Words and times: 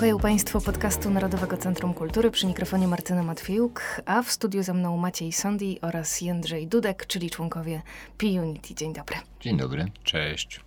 Słuchają 0.00 0.18
Państwo 0.18 0.60
podcastu 0.60 1.10
Narodowego 1.10 1.56
Centrum 1.56 1.94
Kultury 1.94 2.30
przy 2.30 2.46
mikrofonie 2.46 2.88
Martyna 2.88 3.22
Matwiejuk, 3.22 3.82
a 4.06 4.22
w 4.22 4.30
studiu 4.30 4.62
ze 4.62 4.74
mną 4.74 4.96
Maciej 4.96 5.32
Sondi 5.32 5.78
oraz 5.80 6.20
Jędrzej 6.20 6.66
Dudek, 6.66 7.06
czyli 7.06 7.30
członkowie 7.30 7.82
P-Unity. 8.18 8.74
Dzień 8.74 8.92
dobry. 8.92 9.16
Dzień 9.40 9.56
dobry. 9.56 9.86
Cześć. 10.04 10.60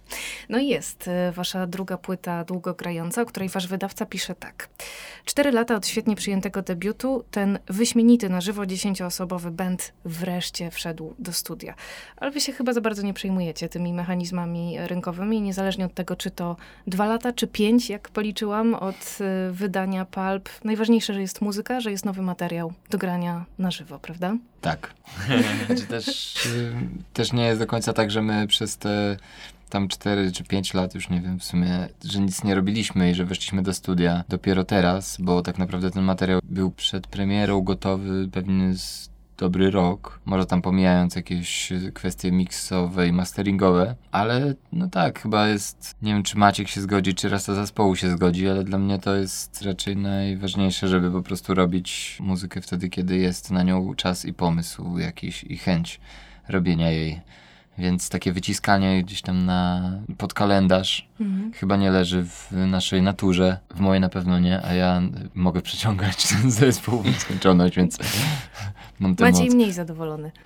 No 0.49 0.59
i 0.59 0.67
jest 0.67 1.07
y, 1.07 1.31
wasza 1.31 1.67
druga 1.67 1.97
płyta 1.97 2.43
długogrająca, 2.43 3.21
o 3.21 3.25
której 3.25 3.49
wasz 3.49 3.67
wydawca 3.67 4.05
pisze 4.05 4.35
tak. 4.35 4.69
Cztery 5.25 5.51
lata 5.51 5.75
od 5.75 5.87
świetnie 5.87 6.15
przyjętego 6.15 6.61
debiutu, 6.61 7.23
ten 7.31 7.59
wyśmienity 7.67 8.29
na 8.29 8.41
żywo 8.41 8.65
dziesięcioosobowy 8.65 9.51
band 9.51 9.93
wreszcie 10.05 10.71
wszedł 10.71 11.15
do 11.19 11.33
studia. 11.33 11.75
Ale 12.17 12.31
wy 12.31 12.41
się 12.41 12.53
chyba 12.53 12.73
za 12.73 12.81
bardzo 12.81 13.01
nie 13.01 13.13
przejmujecie 13.13 13.69
tymi 13.69 13.93
mechanizmami 13.93 14.77
rynkowymi, 14.87 15.41
niezależnie 15.41 15.85
od 15.85 15.93
tego, 15.93 16.15
czy 16.15 16.31
to 16.31 16.55
dwa 16.87 17.05
lata, 17.05 17.33
czy 17.33 17.47
pięć, 17.47 17.89
jak 17.89 18.09
policzyłam, 18.09 18.73
od 18.73 19.17
wydania 19.51 20.05
Pulp. 20.05 20.49
Najważniejsze, 20.63 21.13
że 21.13 21.21
jest 21.21 21.41
muzyka, 21.41 21.81
że 21.81 21.91
jest 21.91 22.05
nowy 22.05 22.21
materiał 22.21 22.73
do 22.89 22.97
grania 22.97 23.45
na 23.57 23.71
żywo, 23.71 23.99
prawda? 23.99 24.37
Tak. 24.61 24.93
Znaczy 25.65 25.81
też, 25.81 26.35
y, 26.45 26.73
też 27.13 27.33
nie 27.33 27.45
jest 27.45 27.59
do 27.59 27.67
końca 27.67 27.93
tak, 27.93 28.11
że 28.11 28.21
my 28.21 28.47
przez 28.47 28.77
te 28.77 29.17
tam 29.69 29.87
4 29.87 30.31
czy 30.31 30.43
5 30.43 30.73
lat, 30.73 30.95
już 30.95 31.09
nie 31.09 31.21
wiem 31.21 31.39
w 31.39 31.43
sumie, 31.43 31.87
że 32.03 32.19
nic 32.19 32.43
nie 32.43 32.55
robiliśmy 32.55 33.11
i 33.11 33.13
że 33.13 33.25
weszliśmy 33.25 33.63
do 33.63 33.73
studia 33.73 34.23
dopiero 34.29 34.63
teraz, 34.63 35.17
bo 35.19 35.41
tak 35.41 35.57
naprawdę 35.57 35.91
ten 35.91 36.03
materiał 36.03 36.39
był 36.43 36.71
przed 36.71 37.07
premierą 37.07 37.61
gotowy 37.61 38.29
pewnie 38.31 38.73
z 38.73 39.12
dobry 39.37 39.71
rok, 39.71 40.19
może 40.25 40.45
tam 40.45 40.61
pomijając 40.61 41.15
jakieś 41.15 41.73
kwestie 41.93 42.31
mixowe 42.31 43.07
i 43.07 43.11
masteringowe, 43.11 43.95
ale 44.11 44.53
no 44.71 44.87
tak, 44.89 45.19
chyba 45.21 45.47
jest, 45.47 45.95
nie 46.01 46.13
wiem 46.13 46.23
czy 46.23 46.37
Maciek 46.37 46.67
się 46.67 46.81
zgodzi, 46.81 47.13
czy 47.13 47.29
reszta 47.29 47.53
zespołu 47.55 47.95
się 47.95 48.09
zgodzi, 48.09 48.49
ale 48.49 48.63
dla 48.63 48.77
mnie 48.77 48.99
to 48.99 49.15
jest 49.15 49.61
raczej 49.61 49.97
najważniejsze, 49.97 50.87
żeby 50.87 51.11
po 51.11 51.21
prostu 51.21 51.53
robić 51.53 52.17
muzykę 52.19 52.61
wtedy, 52.61 52.89
kiedy 52.89 53.17
jest 53.17 53.51
na 53.51 53.63
nią 53.63 53.95
czas 53.95 54.25
i 54.25 54.33
pomysł 54.33 54.97
jakiś 54.97 55.43
i 55.43 55.57
chęć 55.57 55.99
robienia 56.49 56.91
jej. 56.91 57.21
Więc 57.77 58.09
takie 58.09 58.31
wyciskanie 58.33 59.03
gdzieś 59.03 59.21
tam 59.21 59.45
na, 59.45 59.91
pod 60.17 60.33
kalendarz 60.33 61.07
chyba 61.53 61.77
nie 61.77 61.91
leży 61.91 62.25
w 62.25 62.51
naszej 62.51 63.01
naturze. 63.01 63.57
W 63.75 63.79
mojej 63.79 64.01
na 64.01 64.09
pewno 64.09 64.39
nie, 64.39 64.65
a 64.65 64.73
ja 64.73 65.01
mogę 65.33 65.61
przeciągać 65.61 66.27
ten 66.31 66.51
zespół 66.51 67.01
w 67.01 67.05
nieskończoność, 67.05 67.75
więc 67.75 67.97
mam 68.99 69.15
Maciej 69.19 69.45
moc. 69.45 69.55
mniej 69.55 69.71
zadowolony. 69.73 70.31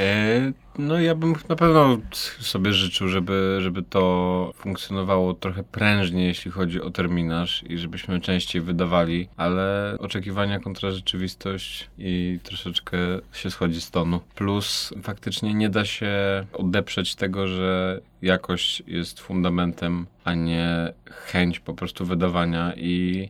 No 0.80 1.00
ja 1.00 1.14
bym 1.14 1.34
na 1.48 1.56
pewno 1.56 1.98
sobie 2.40 2.72
życzył, 2.72 3.08
żeby, 3.08 3.58
żeby 3.60 3.82
to 3.82 4.52
funkcjonowało 4.56 5.34
trochę 5.34 5.64
prężniej, 5.64 6.26
jeśli 6.26 6.50
chodzi 6.50 6.80
o 6.80 6.90
terminarz 6.90 7.64
i 7.68 7.78
żebyśmy 7.78 8.20
częściej 8.20 8.62
wydawali, 8.62 9.28
ale 9.36 9.96
oczekiwania 9.98 10.60
kontra 10.60 10.90
rzeczywistość 10.90 11.90
i 11.98 12.38
troszeczkę 12.42 12.98
się 13.32 13.50
schodzi 13.50 13.80
z 13.80 13.90
tonu. 13.90 14.20
Plus 14.34 14.94
faktycznie 15.02 15.54
nie 15.54 15.70
da 15.70 15.84
się 15.84 16.12
odeprzeć 16.52 17.14
tego, 17.14 17.46
że 17.46 18.00
jakość 18.22 18.82
jest 18.86 19.20
fundamentem, 19.20 20.06
a 20.24 20.34
nie 20.34 20.92
chęć 21.10 21.60
po 21.60 21.74
prostu 21.74 22.04
wydawania 22.06 22.72
i 22.76 23.28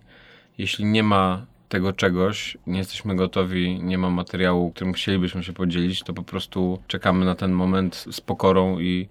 jeśli 0.58 0.84
nie 0.84 1.02
ma 1.02 1.46
tego 1.70 1.92
czegoś, 1.92 2.58
nie 2.66 2.78
jesteśmy 2.78 3.16
gotowi, 3.16 3.80
nie 3.82 3.98
ma 3.98 4.10
materiału, 4.10 4.70
którym 4.70 4.92
chcielibyśmy 4.92 5.44
się 5.44 5.52
podzielić, 5.52 6.02
to 6.02 6.12
po 6.14 6.22
prostu 6.22 6.78
czekamy 6.86 7.24
na 7.24 7.34
ten 7.34 7.52
moment 7.52 8.06
z 8.10 8.20
pokorą 8.20 8.78
i 8.78 9.08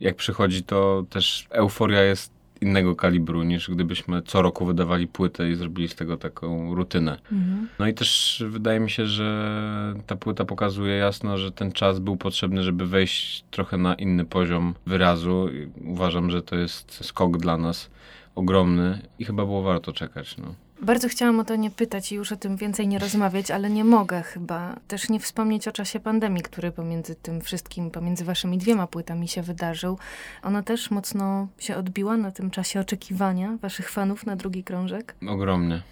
jak 0.00 0.16
przychodzi, 0.16 0.62
to 0.62 1.04
też 1.10 1.46
euforia 1.50 2.02
jest 2.02 2.32
innego 2.60 2.96
kalibru 2.96 3.42
niż 3.42 3.70
gdybyśmy 3.70 4.22
co 4.22 4.42
roku 4.42 4.66
wydawali 4.66 5.06
płytę 5.06 5.50
i 5.50 5.54
zrobili 5.54 5.88
z 5.88 5.94
tego 5.94 6.16
taką 6.16 6.74
rutynę. 6.74 7.18
No 7.78 7.86
i 7.86 7.94
też 7.94 8.42
wydaje 8.48 8.80
mi 8.80 8.90
się, 8.90 9.06
że 9.06 9.94
ta 10.06 10.16
płyta 10.16 10.44
pokazuje 10.44 10.96
jasno, 10.96 11.38
że 11.38 11.52
ten 11.52 11.72
czas 11.72 11.98
był 11.98 12.16
potrzebny, 12.16 12.62
żeby 12.62 12.86
wejść 12.86 13.44
trochę 13.50 13.76
na 13.76 13.94
inny 13.94 14.24
poziom 14.24 14.74
wyrazu. 14.86 15.48
Uważam, 15.84 16.30
że 16.30 16.42
to 16.42 16.56
jest 16.56 17.04
skok 17.04 17.38
dla 17.38 17.56
nas 17.56 17.90
ogromny 18.34 18.98
i 19.18 19.24
chyba 19.24 19.44
było 19.44 19.62
warto 19.62 19.92
czekać. 19.92 20.38
No. 20.38 20.54
Bardzo 20.82 21.08
chciałam 21.08 21.40
o 21.40 21.44
to 21.44 21.56
nie 21.56 21.70
pytać 21.70 22.12
i 22.12 22.14
już 22.14 22.32
o 22.32 22.36
tym 22.36 22.56
więcej 22.56 22.88
nie 22.88 22.98
rozmawiać, 22.98 23.50
ale 23.50 23.70
nie 23.70 23.84
mogę 23.84 24.22
chyba 24.22 24.76
też 24.88 25.08
nie 25.08 25.20
wspomnieć 25.20 25.68
o 25.68 25.72
czasie 25.72 26.00
pandemii, 26.00 26.42
który 26.42 26.72
pomiędzy 26.72 27.14
tym 27.14 27.40
wszystkim, 27.40 27.90
pomiędzy 27.90 28.24
waszymi 28.24 28.58
dwiema 28.58 28.86
płytami 28.86 29.28
się 29.28 29.42
wydarzył. 29.42 29.98
Ona 30.42 30.62
też 30.62 30.90
mocno 30.90 31.48
się 31.58 31.76
odbiła 31.76 32.16
na 32.16 32.30
tym 32.30 32.50
czasie 32.50 32.80
oczekiwania 32.80 33.56
waszych 33.62 33.90
fanów 33.90 34.26
na 34.26 34.36
drugi 34.36 34.64
krążek. 34.64 35.14
Ogromnie. 35.28 35.82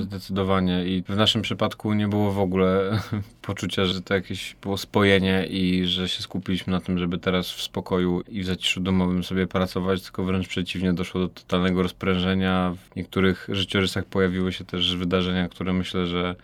Zdecydowanie. 0.00 0.86
I 0.86 1.02
w 1.02 1.16
naszym 1.16 1.42
przypadku 1.42 1.92
nie 1.92 2.08
było 2.08 2.32
w 2.32 2.38
ogóle 2.38 3.00
poczucia, 3.42 3.84
że 3.84 4.02
to 4.02 4.14
jakieś 4.14 4.56
było 4.62 4.76
spojenie 4.76 5.46
i 5.46 5.86
że 5.86 6.08
się 6.08 6.22
skupiliśmy 6.22 6.70
na 6.70 6.80
tym, 6.80 6.98
żeby 6.98 7.18
teraz 7.18 7.50
w 7.50 7.62
spokoju 7.62 8.20
i 8.28 8.42
w 8.42 8.46
zaciszu 8.46 8.80
domowym 8.80 9.24
sobie 9.24 9.46
pracować, 9.46 10.02
tylko 10.02 10.24
wręcz 10.24 10.48
przeciwnie, 10.48 10.92
doszło 10.92 11.20
do 11.20 11.28
totalnego 11.28 11.82
rozprężenia. 11.82 12.74
W 12.90 12.96
niektórych 12.96 13.48
życiorysach 13.52 14.04
pojawiły 14.04 14.52
się 14.52 14.64
też 14.64 14.96
wydarzenia, 14.96 15.48
które 15.48 15.72
myślę, 15.72 16.06
że 16.06 16.34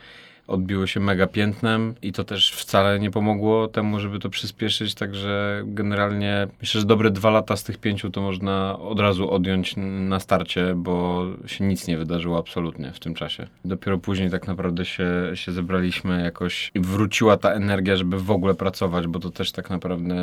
odbiły 0.53 0.89
się 0.89 1.01
mega 1.01 1.27
piętnem 1.27 1.95
i 2.03 2.13
to 2.13 2.25
też 2.25 2.53
wcale 2.53 3.01
nie 3.01 3.11
pomogło 3.11 3.69
temu, 3.69 4.01
żeby 4.01 4.19
to 4.19 4.31
przyspieszyć, 4.31 4.95
także 4.95 5.63
generalnie 5.67 6.49
myślę, 6.61 6.81
że 6.81 6.87
dobre 6.87 7.11
dwa 7.11 7.31
lata 7.31 7.57
z 7.57 7.65
tych 7.65 7.79
pięciu 7.79 8.11
to 8.11 8.21
można 8.21 8.79
od 8.79 9.01
razu 9.01 9.31
odjąć 9.31 9.75
na 9.77 10.21
starcie, 10.21 10.75
bo 10.77 11.25
się 11.47 11.65
nic 11.65 11.87
nie 11.87 11.99
wydarzyło 11.99 12.39
absolutnie 12.39 12.93
w 12.93 13.01
tym 13.01 13.15
czasie. 13.15 13.47
Dopiero 13.65 13.99
później 13.99 14.31
tak 14.31 14.47
naprawdę 14.47 14.85
się, 14.85 15.07
się 15.35 15.53
zebraliśmy 15.53 16.23
jakoś 16.23 16.71
i 16.75 16.81
wróciła 16.81 17.37
ta 17.37 17.51
energia, 17.51 17.97
żeby 17.97 18.21
w 18.21 18.31
ogóle 18.31 18.55
pracować, 18.55 19.07
bo 19.07 19.19
to 19.19 19.31
też 19.31 19.53
tak 19.53 19.71
naprawdę 19.71 20.15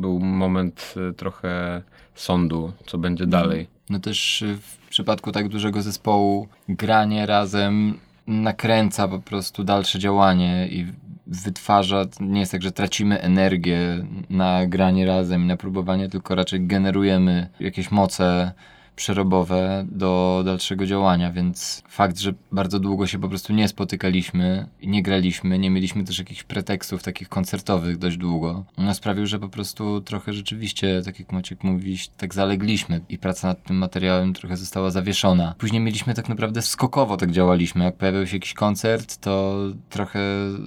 był 0.00 0.20
moment 0.20 0.94
y, 1.10 1.14
trochę 1.14 1.82
sądu, 2.14 2.72
co 2.86 2.98
będzie 2.98 3.26
dalej. 3.26 3.66
No 3.90 3.98
też 3.98 4.42
y, 4.42 4.56
w 4.56 4.88
przypadku 4.90 5.32
tak 5.32 5.48
dużego 5.48 5.82
zespołu 5.82 6.48
granie 6.68 7.26
razem 7.26 7.98
nakręca 8.28 9.08
po 9.08 9.18
prostu 9.18 9.64
dalsze 9.64 9.98
działanie 9.98 10.68
i 10.68 10.86
wytwarza, 11.26 12.04
nie 12.20 12.40
jest 12.40 12.52
tak, 12.52 12.62
że 12.62 12.72
tracimy 12.72 13.20
energię 13.20 14.06
na 14.30 14.66
granie 14.66 15.06
razem 15.06 15.42
i 15.42 15.46
na 15.46 15.56
próbowanie, 15.56 16.08
tylko 16.08 16.34
raczej 16.34 16.66
generujemy 16.66 17.48
jakieś 17.60 17.90
moce 17.90 18.52
przerobowe 18.98 19.86
do 19.90 20.42
dalszego 20.44 20.86
działania, 20.86 21.32
więc 21.32 21.82
fakt, 21.88 22.18
że 22.18 22.34
bardzo 22.52 22.80
długo 22.80 23.06
się 23.06 23.18
po 23.18 23.28
prostu 23.28 23.52
nie 23.52 23.68
spotykaliśmy, 23.68 24.68
nie 24.82 25.02
graliśmy, 25.02 25.58
nie 25.58 25.70
mieliśmy 25.70 26.04
też 26.04 26.18
jakichś 26.18 26.42
pretekstów 26.42 27.02
takich 27.02 27.28
koncertowych 27.28 27.98
dość 27.98 28.16
długo, 28.16 28.64
no 28.78 28.94
sprawił, 28.94 29.26
że 29.26 29.38
po 29.38 29.48
prostu 29.48 30.00
trochę 30.00 30.32
rzeczywiście, 30.32 31.02
tak 31.04 31.18
jak 31.18 31.32
Maciek 31.32 31.64
mówisz, 31.64 32.08
tak 32.08 32.34
zalegliśmy 32.34 33.00
i 33.08 33.18
praca 33.18 33.48
nad 33.48 33.64
tym 33.64 33.76
materiałem 33.76 34.34
trochę 34.34 34.56
została 34.56 34.90
zawieszona. 34.90 35.54
Później 35.58 35.80
mieliśmy 35.80 36.14
tak 36.14 36.28
naprawdę 36.28 36.62
skokowo 36.62 37.16
tak 37.16 37.30
działaliśmy, 37.30 37.84
jak 37.84 37.96
pojawiał 37.96 38.26
się 38.26 38.36
jakiś 38.36 38.54
koncert, 38.54 39.16
to 39.16 39.58
trochę 39.90 40.20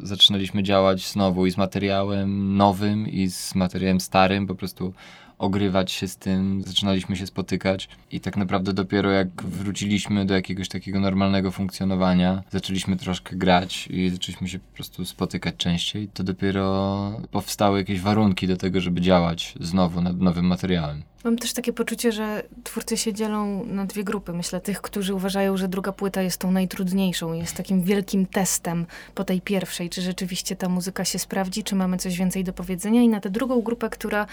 zaczynaliśmy 0.03 0.63
działać 0.63 1.11
znowu 1.11 1.45
i 1.45 1.51
z 1.51 1.57
materiałem 1.57 2.57
nowym 2.57 3.07
i 3.07 3.29
z 3.29 3.55
materiałem 3.55 3.99
starym, 4.01 4.47
po 4.47 4.55
prostu 4.55 4.93
ogrywać 5.41 5.91
się 5.91 6.07
z 6.07 6.17
tym, 6.17 6.63
zaczynaliśmy 6.67 7.15
się 7.15 7.27
spotykać 7.27 7.89
i 8.11 8.19
tak 8.19 8.37
naprawdę 8.37 8.73
dopiero 8.73 9.11
jak 9.11 9.43
wróciliśmy 9.43 10.25
do 10.25 10.33
jakiegoś 10.33 10.69
takiego 10.69 10.99
normalnego 10.99 11.51
funkcjonowania, 11.51 12.43
zaczęliśmy 12.49 12.97
troszkę 12.97 13.35
grać 13.35 13.87
i 13.87 14.09
zaczęliśmy 14.09 14.47
się 14.47 14.59
po 14.59 14.75
prostu 14.75 15.05
spotykać 15.05 15.55
częściej, 15.57 16.07
to 16.07 16.23
dopiero 16.23 17.21
powstały 17.31 17.77
jakieś 17.79 18.01
warunki 18.01 18.47
do 18.47 18.57
tego, 18.57 18.81
żeby 18.81 19.01
działać 19.01 19.53
znowu 19.59 20.01
nad 20.01 20.21
nowym 20.21 20.45
materiałem. 20.45 21.03
Mam 21.23 21.37
też 21.37 21.53
takie 21.53 21.73
poczucie, 21.73 22.11
że 22.11 22.43
twórcy 22.63 22.97
się 22.97 23.13
dzielą 23.13 23.65
na 23.65 23.85
dwie 23.85 24.03
grupy. 24.03 24.33
Myślę, 24.33 24.61
tych, 24.61 24.81
którzy 24.81 25.13
uważają, 25.13 25.57
że 25.57 25.67
druga 25.67 25.91
płyta 25.91 26.21
jest 26.21 26.37
tą 26.37 26.51
najtrudniejszą, 26.51 27.33
jest 27.33 27.55
takim 27.55 27.81
wielkim 27.81 28.25
testem 28.25 28.85
po 29.15 29.23
tej 29.23 29.41
pierwszej, 29.41 29.89
czy 29.89 30.01
rzeczywiście 30.01 30.55
ta 30.55 30.69
muzyka 30.69 31.05
się 31.05 31.19
sprawdzi, 31.19 31.63
czy 31.63 31.75
mamy 31.75 31.97
coś 31.97 32.17
więcej 32.17 32.43
do 32.43 32.53
powiedzenia, 32.53 33.01
i 33.01 33.09
na 33.09 33.19
tę 33.19 33.29
drugą 33.29 33.61
grupę, 33.61 33.89
która 33.89 34.25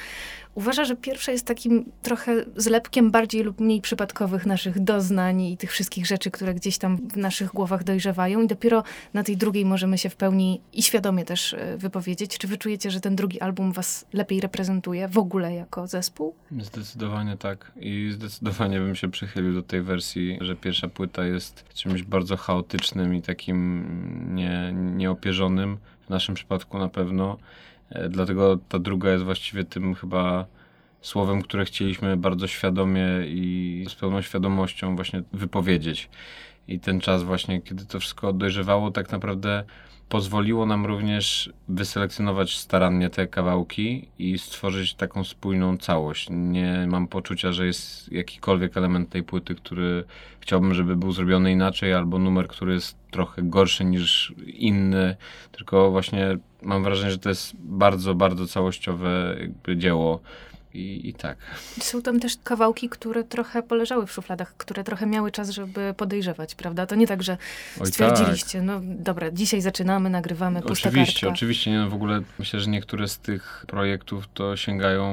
uważa, 0.55 0.85
że 0.85 0.97
pierwsza 0.97 1.33
jest 1.33 1.47
takim 1.47 1.85
trochę 2.03 2.45
zlepkiem 2.57 3.11
bardziej 3.11 3.43
lub 3.43 3.61
mniej 3.61 3.81
przypadkowych 3.81 4.47
naszych 4.47 4.81
doznań 4.81 5.43
i 5.43 5.57
tych 5.57 5.73
wszystkich 5.73 6.07
rzeczy, 6.07 6.31
które 6.31 6.55
gdzieś 6.55 6.79
tam 6.79 6.97
w 6.97 7.17
naszych 7.17 7.53
głowach 7.53 7.85
dojrzewają, 7.85 8.43
i 8.43 8.47
dopiero 8.47 8.83
na 9.15 9.23
tej 9.23 9.37
drugiej 9.37 9.65
możemy 9.65 9.99
się 9.99 10.11
w 10.11 10.17
pełni 10.17 10.61
i 10.73 10.83
świadomie 10.83 11.25
też 11.25 11.55
e, 11.55 11.77
wypowiedzieć. 11.77 12.39
Czy 12.39 12.47
wy 12.47 12.59
czujecie, 12.59 12.91
że 12.91 13.01
ten 13.01 13.17
drugi 13.17 13.41
album 13.41 13.73
was 13.73 14.05
lepiej 14.13 14.41
reprezentuje 14.41 15.09
w 15.09 15.19
ogóle 15.19 15.55
jako 15.55 15.87
zespół? 15.87 16.35
Zdecydowanie 16.79 17.37
tak. 17.37 17.73
I 17.81 18.09
zdecydowanie 18.13 18.79
bym 18.79 18.95
się 18.95 19.11
przychylił 19.11 19.55
do 19.55 19.63
tej 19.63 19.83
wersji, 19.83 20.39
że 20.41 20.57
pierwsza 20.57 20.89
płyta 20.89 21.25
jest 21.25 21.69
czymś 21.75 22.03
bardzo 22.03 22.37
chaotycznym 22.37 23.15
i 23.15 23.23
takim 23.23 23.87
nie, 24.35 24.73
nieopierzonym. 24.73 25.79
W 26.07 26.11
naszym 26.11 26.35
przypadku 26.35 26.79
na 26.79 26.89
pewno. 26.89 27.39
E, 27.91 28.09
Dlatego 28.09 28.59
ta 28.69 28.79
druga 28.79 29.11
jest 29.11 29.25
właściwie 29.25 29.65
tym 29.65 29.95
chyba 29.95 30.47
słowem, 31.01 31.43
które 31.43 31.65
chcieliśmy 31.65 32.17
bardzo 32.17 32.47
świadomie 32.47 33.07
i 33.27 33.85
z 33.89 33.95
pełną 33.95 34.23
świadomością 34.23 34.97
właśnie 34.97 35.23
wypowiedzieć. 35.33 36.09
I 36.69 36.81
ten 36.81 37.01
czas 37.01 37.23
właśnie, 37.23 37.63
kiedy 37.63 37.87
to 37.87 38.01
wszystko 38.01 38.33
dojrzewało, 38.33 38.91
tak 38.91 39.13
naprawdę 39.13 39.65
pozwoliło 40.09 40.67
nam 40.67 40.87
również 40.87 41.53
wyselekcjonować 41.69 42.59
starannie 42.59 43.11
te 43.11 43.27
kawałki 43.27 44.09
i 44.19 44.39
stworzyć 44.39 44.95
taką 44.95 45.25
spójną 45.25 45.79
całość. 45.79 46.27
Nie 46.31 46.87
mam 46.89 47.09
poczucia, 47.09 47.53
że 47.53 47.67
jest 47.67 48.13
jakikolwiek 48.13 48.77
element 48.77 49.11
tej 49.11 49.23
płyty, 49.23 49.55
który 49.55 50.05
chciałbym, 50.41 50.75
żeby 50.75 50.97
był 50.97 51.13
zrobiony 51.13 51.53
inaczej, 51.53 51.95
albo 51.95 52.19
numer, 52.19 52.49
który 52.49 52.75
jest 52.75 52.97
trochę 53.11 53.43
gorszy 53.43 53.85
niż 53.85 54.35
inny, 54.47 55.17
tylko 55.53 55.91
właśnie 55.91 56.39
mam 56.63 56.83
wrażenie, 56.83 57.11
że 57.11 57.19
to 57.19 57.29
jest 57.29 57.57
bardzo, 57.57 58.15
bardzo 58.15 58.47
całościowe 58.47 59.37
dzieło. 59.77 60.21
I, 60.79 61.09
I 61.09 61.15
tak. 61.15 61.39
Są 61.81 62.03
tam 62.03 62.21
też 62.21 62.37
kawałki, 62.45 62.89
które 62.89 63.25
trochę 63.25 63.63
poleżały 63.63 64.07
w 64.07 64.13
szufladach, 64.13 64.57
które 64.57 64.85
trochę 64.85 65.07
miały 65.07 65.31
czas, 65.31 65.51
żeby 65.51 65.95
podejrzewać, 65.97 66.55
prawda? 66.55 66.87
To 66.87 66.95
nie 66.95 67.07
tak, 67.07 67.23
że 67.23 67.37
Oj, 67.81 67.87
stwierdziliście, 67.87 68.63
no 68.63 68.81
dobra, 68.83 69.31
dzisiaj 69.31 69.61
zaczynamy, 69.61 70.11
nagrywamy, 70.11 70.63
pusta 70.63 70.89
Oczywiście, 70.89 71.21
kartka. 71.21 71.35
oczywiście. 71.35 71.71
Nie, 71.71 71.79
no 71.79 71.91
w 71.91 71.95
ogóle 71.95 72.23
myślę, 72.39 72.61
że 72.61 72.71
niektóre 72.71 73.09
z 73.09 73.19
tych 73.19 73.65
projektów 73.69 74.29
to 74.35 74.57
sięgają 74.57 75.09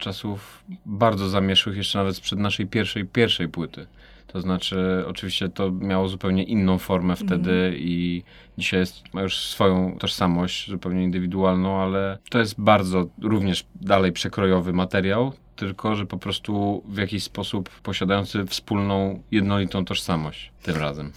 czasów 0.00 0.64
bardzo 0.86 1.28
zamieszłych, 1.28 1.76
jeszcze 1.76 1.98
nawet 1.98 2.16
sprzed 2.16 2.38
naszej 2.38 2.66
pierwszej, 2.66 3.04
pierwszej 3.04 3.48
płyty. 3.48 3.86
To 4.32 4.40
znaczy, 4.40 5.04
oczywiście 5.06 5.48
to 5.48 5.70
miało 5.70 6.08
zupełnie 6.08 6.42
inną 6.42 6.78
formę 6.78 7.16
wtedy 7.16 7.74
i 7.76 8.22
dzisiaj 8.58 8.80
jest, 8.80 9.14
ma 9.14 9.22
już 9.22 9.36
swoją 9.36 9.98
tożsamość 9.98 10.70
zupełnie 10.70 11.04
indywidualną, 11.04 11.82
ale 11.82 12.18
to 12.30 12.38
jest 12.38 12.60
bardzo 12.60 13.06
również 13.22 13.66
dalej 13.74 14.12
przekrojowy 14.12 14.72
materiał, 14.72 15.32
tylko 15.56 15.96
że 15.96 16.06
po 16.06 16.18
prostu 16.18 16.82
w 16.88 16.96
jakiś 16.96 17.22
sposób 17.22 17.70
posiadający 17.70 18.46
wspólną, 18.46 19.22
jednolitą 19.30 19.84
tożsamość 19.84 20.52
tym 20.62 20.76
razem. 20.76 21.12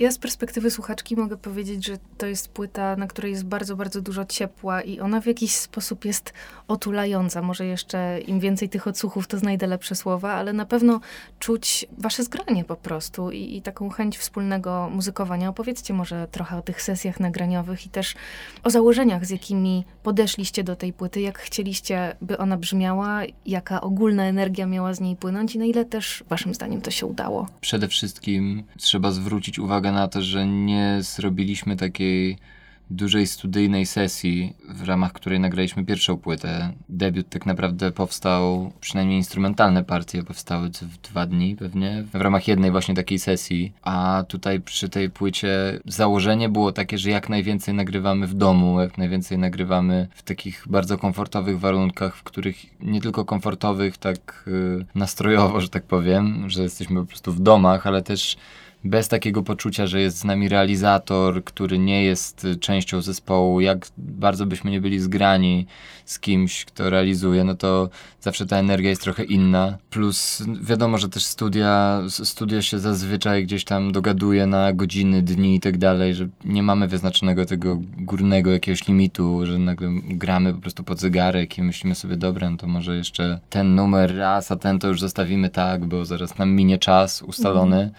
Ja 0.00 0.12
z 0.12 0.18
perspektywy 0.18 0.70
słuchaczki 0.70 1.16
mogę 1.16 1.36
powiedzieć, 1.36 1.86
że 1.86 1.98
to 2.18 2.26
jest 2.26 2.48
płyta, 2.48 2.96
na 2.96 3.06
której 3.06 3.32
jest 3.32 3.44
bardzo, 3.44 3.76
bardzo 3.76 4.00
dużo 4.00 4.24
ciepła 4.24 4.82
i 4.82 5.00
ona 5.00 5.20
w 5.20 5.26
jakiś 5.26 5.56
sposób 5.56 6.04
jest 6.04 6.32
otulająca. 6.68 7.42
Może 7.42 7.66
jeszcze 7.66 8.20
im 8.20 8.40
więcej 8.40 8.68
tych 8.68 8.86
odsłuchów, 8.86 9.26
to 9.26 9.38
znajdę 9.38 9.66
lepsze 9.66 9.94
słowa, 9.94 10.32
ale 10.32 10.52
na 10.52 10.64
pewno 10.64 11.00
czuć 11.38 11.86
wasze 11.98 12.24
zgranie 12.24 12.64
po 12.64 12.76
prostu 12.76 13.30
i, 13.30 13.56
i 13.56 13.62
taką 13.62 13.90
chęć 13.90 14.18
wspólnego 14.18 14.90
muzykowania. 14.92 15.48
Opowiedzcie 15.48 15.94
może 15.94 16.28
trochę 16.30 16.56
o 16.56 16.62
tych 16.62 16.82
sesjach 16.82 17.20
nagraniowych 17.20 17.86
i 17.86 17.88
też 17.88 18.14
o 18.62 18.70
założeniach, 18.70 19.26
z 19.26 19.30
jakimi 19.30 19.84
podeszliście 20.02 20.64
do 20.64 20.76
tej 20.76 20.92
płyty, 20.92 21.20
jak 21.20 21.38
chcieliście, 21.38 22.16
by 22.20 22.38
ona 22.38 22.56
brzmiała, 22.56 23.20
jaka 23.46 23.80
ogólna 23.80 24.24
energia 24.24 24.66
miała 24.66 24.94
z 24.94 25.00
niej 25.00 25.16
płynąć 25.16 25.54
i 25.54 25.58
na 25.58 25.64
ile 25.64 25.84
też 25.84 26.24
waszym 26.28 26.54
zdaniem 26.54 26.80
to 26.80 26.90
się 26.90 27.06
udało. 27.06 27.48
Przede 27.60 27.88
wszystkim 27.88 28.64
trzeba 28.78 29.10
zwrócić 29.10 29.58
uwagę 29.58 29.89
na 29.92 30.08
to, 30.08 30.22
że 30.22 30.46
nie 30.46 30.98
zrobiliśmy 31.00 31.76
takiej 31.76 32.38
dużej 32.90 33.26
studyjnej 33.26 33.86
sesji, 33.86 34.54
w 34.68 34.82
ramach 34.82 35.12
której 35.12 35.40
nagraliśmy 35.40 35.84
pierwszą 35.84 36.16
płytę. 36.16 36.72
Debiut 36.88 37.28
tak 37.28 37.46
naprawdę 37.46 37.92
powstał, 37.92 38.72
przynajmniej 38.80 39.18
instrumentalne 39.18 39.84
partie 39.84 40.22
powstały 40.22 40.68
w 40.68 40.98
dwa 40.98 41.26
dni 41.26 41.56
pewnie, 41.56 42.04
w 42.12 42.20
ramach 42.20 42.48
jednej 42.48 42.70
właśnie 42.70 42.94
takiej 42.94 43.18
sesji, 43.18 43.72
a 43.82 44.24
tutaj 44.28 44.60
przy 44.60 44.88
tej 44.88 45.10
płycie 45.10 45.80
założenie 45.84 46.48
było 46.48 46.72
takie, 46.72 46.98
że 46.98 47.10
jak 47.10 47.28
najwięcej 47.28 47.74
nagrywamy 47.74 48.26
w 48.26 48.34
domu, 48.34 48.80
jak 48.80 48.98
najwięcej 48.98 49.38
nagrywamy 49.38 50.08
w 50.14 50.22
takich 50.22 50.64
bardzo 50.68 50.98
komfortowych 50.98 51.60
warunkach, 51.60 52.16
w 52.16 52.22
których 52.22 52.80
nie 52.80 53.00
tylko 53.00 53.24
komfortowych, 53.24 53.98
tak 53.98 54.44
y, 54.48 54.84
nastrojowo, 54.94 55.60
że 55.60 55.68
tak 55.68 55.82
powiem, 55.82 56.50
że 56.50 56.62
jesteśmy 56.62 57.00
po 57.00 57.06
prostu 57.06 57.32
w 57.32 57.40
domach, 57.40 57.86
ale 57.86 58.02
też 58.02 58.36
bez 58.84 59.08
takiego 59.08 59.42
poczucia, 59.42 59.86
że 59.86 60.00
jest 60.00 60.18
z 60.18 60.24
nami 60.24 60.48
realizator, 60.48 61.44
który 61.44 61.78
nie 61.78 62.04
jest 62.04 62.44
y, 62.44 62.56
częścią 62.56 63.02
zespołu, 63.02 63.60
jak 63.60 63.86
bardzo 63.98 64.46
byśmy 64.46 64.70
nie 64.70 64.80
byli 64.80 65.00
zgrani 65.00 65.66
z 66.04 66.18
kimś, 66.20 66.64
kto 66.64 66.90
realizuje, 66.90 67.44
no 67.44 67.54
to 67.54 67.88
zawsze 68.20 68.46
ta 68.46 68.56
energia 68.56 68.90
jest 68.90 69.02
trochę 69.02 69.24
inna. 69.24 69.78
Plus 69.90 70.42
wiadomo, 70.62 70.98
że 70.98 71.08
też 71.08 71.24
studia, 71.24 72.02
studia 72.08 72.62
się 72.62 72.78
zazwyczaj 72.78 73.44
gdzieś 73.44 73.64
tam 73.64 73.92
dogaduje 73.92 74.46
na 74.46 74.72
godziny, 74.72 75.22
dni 75.22 75.54
i 75.54 75.60
tak 75.60 75.78
dalej, 75.78 76.14
że 76.14 76.28
nie 76.44 76.62
mamy 76.62 76.88
wyznaczonego 76.88 77.46
tego 77.46 77.78
górnego 77.98 78.50
jakiegoś 78.50 78.88
limitu, 78.88 79.46
że 79.46 79.58
nagle 79.58 79.88
gramy 80.08 80.54
po 80.54 80.60
prostu 80.60 80.84
pod 80.84 81.00
zegarek 81.00 81.58
i 81.58 81.62
myślimy 81.62 81.94
sobie, 81.94 82.16
dobra, 82.16 82.50
no 82.50 82.56
to 82.56 82.66
może 82.66 82.96
jeszcze 82.96 83.40
ten 83.50 83.74
numer 83.74 84.16
raz, 84.16 84.52
a 84.52 84.56
ten 84.56 84.78
to 84.78 84.88
już 84.88 85.00
zostawimy 85.00 85.48
tak, 85.48 85.84
bo 85.84 86.04
zaraz 86.04 86.38
nam 86.38 86.50
minie 86.50 86.78
czas 86.78 87.22
ustalony. 87.22 87.90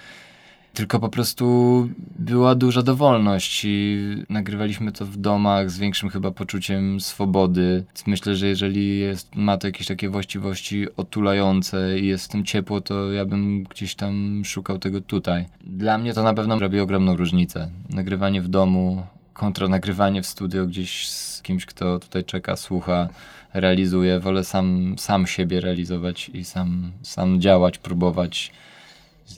Tylko 0.74 1.00
po 1.00 1.10
prostu 1.10 1.90
była 2.20 2.56
duża 2.56 2.82
dowolność 2.82 3.66
i 3.66 4.00
nagrywaliśmy 4.30 4.92
to 4.92 5.06
w 5.06 5.18
domach 5.18 5.72
z 5.72 5.80
większym 5.80 6.10
chyba 6.10 6.32
poczuciem 6.32 7.00
swobody. 7.00 7.84
Myślę, 8.08 8.36
że 8.36 8.48
jeżeli 8.48 9.00
jest, 9.00 9.36
ma 9.36 9.58
to 9.58 9.68
jakieś 9.68 9.88
takie 9.88 10.10
właściwości 10.10 10.86
otulające 10.98 12.00
i 12.00 12.08
jest 12.08 12.26
w 12.26 12.30
tym 12.30 12.46
ciepło, 12.46 12.82
to 12.82 13.12
ja 13.12 13.26
bym 13.26 13.64
gdzieś 13.64 13.96
tam 13.96 14.42
szukał 14.46 14.80
tego 14.80 15.02
tutaj. 15.02 15.46
Dla 15.64 15.98
mnie 15.98 16.14
to 16.14 16.24
na 16.24 16.34
pewno 16.34 16.60
robi 16.60 16.80
ogromną 16.80 17.16
różnicę. 17.16 17.70
Nagrywanie 17.90 18.42
w 18.42 18.48
domu 18.48 19.04
kontra 19.34 19.68
nagrywanie 19.68 20.22
w 20.22 20.28
studio 20.28 20.68
gdzieś 20.68 21.10
z 21.10 21.42
kimś, 21.42 21.66
kto 21.66 22.00
tutaj 22.00 22.24
czeka, 22.24 22.56
słucha, 22.56 23.10
realizuje. 23.54 24.20
Wolę 24.20 24.44
sam, 24.44 24.96
sam 24.98 25.28
siebie 25.28 25.62
realizować 25.62 26.30
i 26.34 26.44
sam, 26.44 26.92
sam 27.02 27.42
działać, 27.42 27.78
próbować 27.78 28.52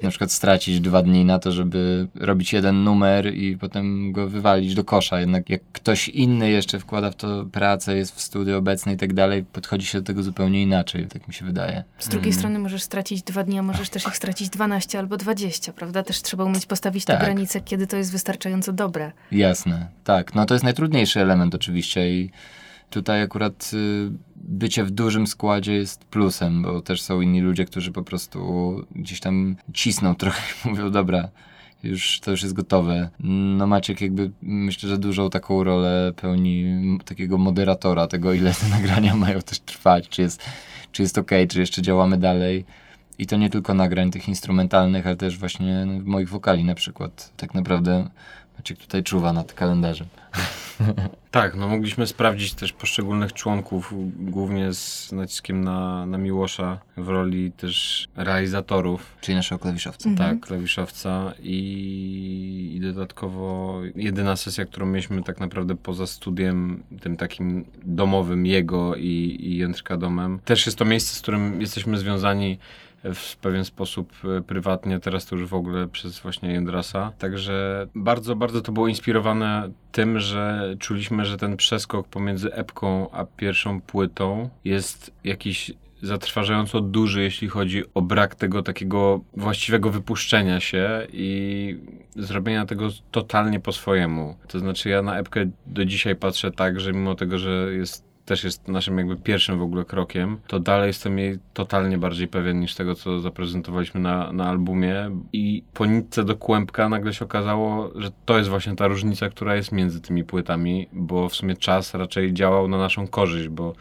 na 0.01 0.09
przykład 0.09 0.31
stracić 0.31 0.79
dwa 0.79 1.01
dni 1.01 1.25
na 1.25 1.39
to, 1.39 1.51
żeby 1.51 2.07
robić 2.15 2.53
jeden 2.53 2.83
numer 2.83 3.33
i 3.35 3.57
potem 3.57 4.11
go 4.11 4.29
wywalić 4.29 4.75
do 4.75 4.83
kosza. 4.83 5.19
Jednak 5.19 5.49
jak 5.49 5.61
ktoś 5.73 6.09
inny 6.09 6.49
jeszcze 6.49 6.79
wkłada 6.79 7.11
w 7.11 7.15
to 7.15 7.45
pracę, 7.51 7.95
jest 7.97 8.15
w 8.15 8.21
studiu 8.21 8.57
obecny 8.57 8.93
i 8.93 8.97
tak 8.97 9.13
dalej, 9.13 9.43
podchodzi 9.43 9.85
się 9.85 9.97
do 9.99 10.05
tego 10.05 10.23
zupełnie 10.23 10.61
inaczej, 10.61 11.07
tak 11.07 11.27
mi 11.27 11.33
się 11.33 11.45
wydaje. 11.45 11.83
Z 11.99 12.09
drugiej 12.09 12.29
Mm. 12.31 12.39
strony 12.39 12.59
możesz 12.59 12.83
stracić 12.83 13.21
dwa 13.23 13.43
dni, 13.43 13.59
a 13.59 13.63
możesz 13.63 13.89
też 13.89 14.07
ich 14.07 14.17
stracić 14.17 14.49
12 14.49 14.99
albo 14.99 15.17
20, 15.17 15.73
prawda? 15.73 16.03
Też 16.03 16.21
trzeba 16.21 16.43
umieć 16.43 16.65
postawić 16.65 17.05
te 17.05 17.13
Tak. 17.13 17.21
granice, 17.23 17.61
kiedy 17.61 17.87
to 17.87 17.97
jest 17.97 18.11
wystarczająco 18.11 18.73
dobre. 18.73 19.11
Jasne, 19.31 19.87
tak. 20.03 20.35
No 20.35 20.45
to 20.45 20.53
jest 20.53 20.63
najtrudniejszy 20.63 21.19
element 21.21 21.55
oczywiście 21.55 22.13
i 22.19 22.29
tutaj 22.93 23.21
akurat 23.21 23.71
y, 23.73 24.11
bycie 24.35 24.83
w 24.83 24.91
dużym 24.91 25.27
składzie 25.27 25.73
jest 25.73 26.05
plusem, 26.05 26.61
bo 26.61 26.81
też 26.81 27.01
są 27.01 27.21
inni 27.21 27.41
ludzie, 27.41 27.65
którzy 27.65 27.91
po 27.91 28.03
prostu 28.03 28.39
gdzieś 28.95 29.19
tam 29.19 29.55
cisną 29.73 30.15
trochę 30.21 30.41
i 30.65 30.69
mówią, 30.69 30.89
dobra, 30.89 31.29
już 31.83 32.19
to 32.19 32.31
już 32.31 32.41
jest 32.41 32.53
gotowe. 32.53 33.09
No 33.57 33.67
Maciek 33.67 34.01
jakby 34.01 34.31
myślę, 34.41 34.89
że 34.89 34.97
dużą 34.97 35.29
taką 35.29 35.63
rolę 35.63 36.13
pełni 36.15 36.65
takiego 37.05 37.37
moderatora 37.37 38.07
tego, 38.07 38.33
ile 38.33 38.53
te 38.53 38.69
nagrania 38.77 39.15
mają 39.15 39.41
też 39.41 39.59
trwać, 39.59 40.09
czy 40.09 40.21
jest, 40.21 40.43
czy 40.91 41.01
jest 41.01 41.17
okej, 41.17 41.47
czy 41.47 41.59
jeszcze 41.59 41.81
działamy 41.81 42.17
dalej. 42.17 42.65
I 43.17 43.27
to 43.27 43.37
nie 43.37 43.49
tylko 43.49 43.73
nagrań 43.73 44.11
tych 44.11 44.27
instrumentalnych, 44.27 45.07
ale 45.07 45.15
też 45.15 45.37
właśnie 45.37 45.87
moich 46.03 46.29
wokali 46.29 46.63
na 46.63 46.75
przykład. 46.75 47.33
Tak 47.37 47.53
naprawdę 47.53 48.09
Maciek 48.57 48.77
tutaj 48.77 49.03
czuwa 49.03 49.33
nad 49.33 49.53
kalendarzem. 49.53 50.07
Tak, 51.31 51.55
no 51.55 51.67
mogliśmy 51.67 52.07
sprawdzić 52.07 52.53
też 52.53 52.73
poszczególnych 52.73 53.33
członków, 53.33 53.93
głównie 54.19 54.73
z 54.73 55.11
naciskiem 55.11 55.63
na, 55.63 56.05
na 56.05 56.17
Miłosza 56.17 56.79
w 56.97 57.07
roli 57.07 57.51
też 57.51 58.07
realizatorów. 58.15 59.15
Czyli 59.21 59.35
naszego 59.35 59.59
klawiszowca. 59.59 60.09
Mhm. 60.09 60.29
Tak, 60.29 60.47
klawiszowca 60.47 61.33
i, 61.43 62.71
i 62.75 62.79
dodatkowo 62.79 63.79
jedyna 63.95 64.35
sesja, 64.35 64.65
którą 64.65 64.85
mieliśmy 64.85 65.23
tak 65.23 65.39
naprawdę 65.39 65.75
poza 65.75 66.07
studiem, 66.07 66.83
tym 67.01 67.17
takim 67.17 67.65
domowym 67.85 68.45
jego 68.45 68.95
i, 68.95 69.37
i 69.39 69.57
Jędrka 69.57 69.97
domem. 69.97 70.39
Też 70.45 70.65
jest 70.65 70.77
to 70.77 70.85
miejsce, 70.85 71.15
z 71.15 71.21
którym 71.21 71.61
jesteśmy 71.61 71.97
związani 71.97 72.57
w 73.13 73.37
pewien 73.37 73.65
sposób 73.65 74.13
e, 74.37 74.41
prywatnie, 74.41 74.99
teraz 74.99 75.25
to 75.25 75.35
już 75.35 75.45
w 75.45 75.53
ogóle 75.53 75.87
przez 75.87 76.19
właśnie 76.19 76.51
Jędrasa. 76.51 77.11
Także 77.17 77.87
bardzo, 77.95 78.35
bardzo 78.35 78.61
to 78.61 78.71
było 78.71 78.87
inspirowane 78.87 79.69
tym, 79.91 80.19
że 80.19 80.75
czuliśmy, 80.79 81.25
że 81.25 81.37
ten 81.37 81.57
przeskok 81.57 82.07
pomiędzy 82.07 82.53
epką 82.53 83.11
a 83.11 83.25
pierwszą 83.25 83.81
płytą 83.81 84.49
jest 84.65 85.11
jakiś 85.23 85.71
zatrważająco 86.03 86.81
duży, 86.81 87.23
jeśli 87.23 87.47
chodzi 87.47 87.83
o 87.93 88.01
brak 88.01 88.35
tego 88.35 88.63
takiego 88.63 89.21
właściwego 89.37 89.89
wypuszczenia 89.89 90.59
się 90.59 91.07
i 91.13 91.77
zrobienia 92.15 92.65
tego 92.65 92.89
totalnie 93.11 93.59
po 93.59 93.71
swojemu. 93.71 94.35
To 94.47 94.59
znaczy 94.59 94.89
ja 94.89 95.01
na 95.01 95.19
epkę 95.19 95.45
do 95.65 95.85
dzisiaj 95.85 96.15
patrzę 96.15 96.51
tak, 96.51 96.79
że 96.79 96.93
mimo 96.93 97.15
tego, 97.15 97.37
że 97.37 97.73
jest 97.73 98.12
też 98.25 98.43
jest 98.43 98.67
naszym 98.67 98.97
jakby 98.97 99.15
pierwszym 99.15 99.59
w 99.59 99.61
ogóle 99.61 99.85
krokiem, 99.85 100.37
to 100.47 100.59
dalej 100.59 100.87
jestem 100.87 101.19
jej 101.19 101.39
totalnie 101.53 101.97
bardziej 101.97 102.27
pewien 102.27 102.59
niż 102.59 102.75
tego, 102.75 102.95
co 102.95 103.19
zaprezentowaliśmy 103.19 103.99
na, 104.01 104.33
na 104.33 104.49
albumie. 104.49 105.11
I 105.33 105.63
po 105.73 105.85
nitce 105.85 106.23
do 106.23 106.35
kłębka 106.35 106.89
nagle 106.89 107.13
się 107.13 107.25
okazało, 107.25 107.91
że 107.95 108.11
to 108.25 108.37
jest 108.37 108.49
właśnie 108.49 108.75
ta 108.75 108.87
różnica, 108.87 109.29
która 109.29 109.55
jest 109.55 109.71
między 109.71 110.01
tymi 110.01 110.23
płytami, 110.23 110.87
bo 110.93 111.29
w 111.29 111.35
sumie 111.35 111.55
czas 111.55 111.93
raczej 111.93 112.33
działał 112.33 112.67
na 112.67 112.77
naszą 112.77 113.07
korzyść, 113.07 113.47
bo 113.47 113.73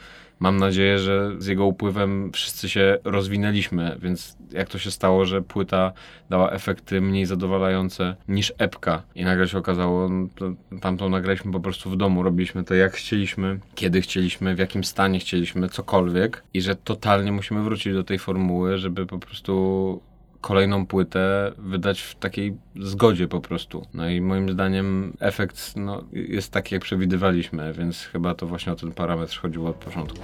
mam 0.43 0.57
nadzieję, 0.57 0.99
że 0.99 1.31
z 1.39 1.47
jego 1.47 1.67
upływem 1.67 2.33
wszyscy 2.33 2.69
się 2.69 2.99
rozwinęliśmy, 3.05 3.97
więc 4.03 4.37
jak 4.53 4.69
to 4.69 4.79
się 4.79 4.91
stało, 4.91 5.25
że 5.25 5.43
płyta 5.43 5.93
dała 6.31 6.51
efekty 6.51 7.01
mniej 7.01 7.27
zadowalające 7.27 8.17
niż 8.29 8.53
epka? 8.59 9.03
I 9.15 9.25
nagle 9.25 9.49
się 9.49 9.59
okazało, 9.59 10.09
no, 10.09 10.29
to 10.35 10.53
tamtą 10.81 11.09
nagraliśmy 11.09 11.53
po 11.53 11.61
prostu 11.61 11.91
w 11.91 11.97
domu, 11.97 12.23
robiliśmy 12.23 12.65
to 12.65 12.75
jak 12.75 12.93
chcieliśmy, 12.93 13.59
kiedy 13.75 14.01
chcieliśmy, 14.01 14.55
w 14.55 14.59
jakim 14.59 14.85
stanie 14.85 15.19
chcieliśmy, 15.19 15.69
cokolwiek. 15.69 16.43
I 16.55 16.63
że 16.63 16.77
totalnie 16.77 17.33
musimy 17.33 17.63
wrócić 17.63 17.93
do 17.93 18.05
tej 18.05 18.19
formuły, 18.19 18.79
żeby 18.79 19.07
po 19.07 19.19
prostu 19.19 20.01
kolejną 20.43 20.87
płytę 20.87 21.53
wydać 21.59 22.01
w 22.01 22.15
takiej 22.15 22.57
zgodzie 22.77 23.29
po 23.29 23.41
prostu. 23.41 23.87
No 23.95 24.09
i 24.09 24.21
moim 24.21 24.51
zdaniem 24.51 25.17
efekt 25.21 25.77
no, 25.77 26.05
jest 26.13 26.53
taki, 26.53 26.75
jak 26.75 26.83
przewidywaliśmy, 26.83 27.73
więc 27.73 27.99
chyba 27.99 28.35
to 28.35 28.47
właśnie 28.47 28.73
o 28.73 28.77
ten 28.77 28.93
parametr 28.93 29.41
chodziło 29.41 29.71
od 29.71 29.77
początku. 29.77 30.19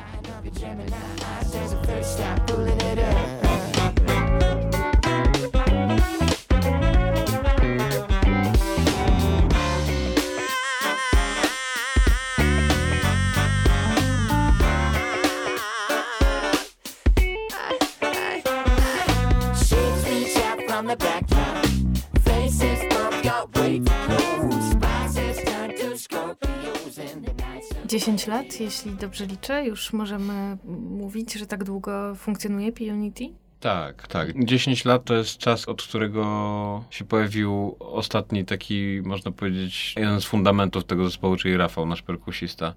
10 28.09 28.27
lat, 28.27 28.61
jeśli 28.61 28.91
dobrze 28.91 29.27
liczę, 29.27 29.65
już 29.65 29.93
możemy 29.93 30.59
mówić, 30.91 31.35
że 31.35 31.47
tak 31.47 31.65
długo 31.65 32.15
funkcjonuje 32.15 32.73
P-Unity? 32.73 33.25
Tak, 33.61 34.07
tak. 34.07 34.45
10 34.45 34.85
lat 34.85 35.05
to 35.05 35.15
jest 35.15 35.39
czas, 35.39 35.69
od 35.69 35.83
którego 35.83 36.85
się 36.91 37.05
pojawił 37.05 37.77
ostatni 37.81 38.45
taki, 38.45 39.01
można 39.05 39.33
powiedzieć, 39.33 39.95
jeden 39.97 40.21
z 40.21 40.25
fundamentów 40.25 40.85
tego 40.85 41.05
zespołu, 41.05 41.37
czyli 41.37 41.57
Rafał, 41.57 41.87
nasz 41.87 42.03
perkusista. 42.03 42.75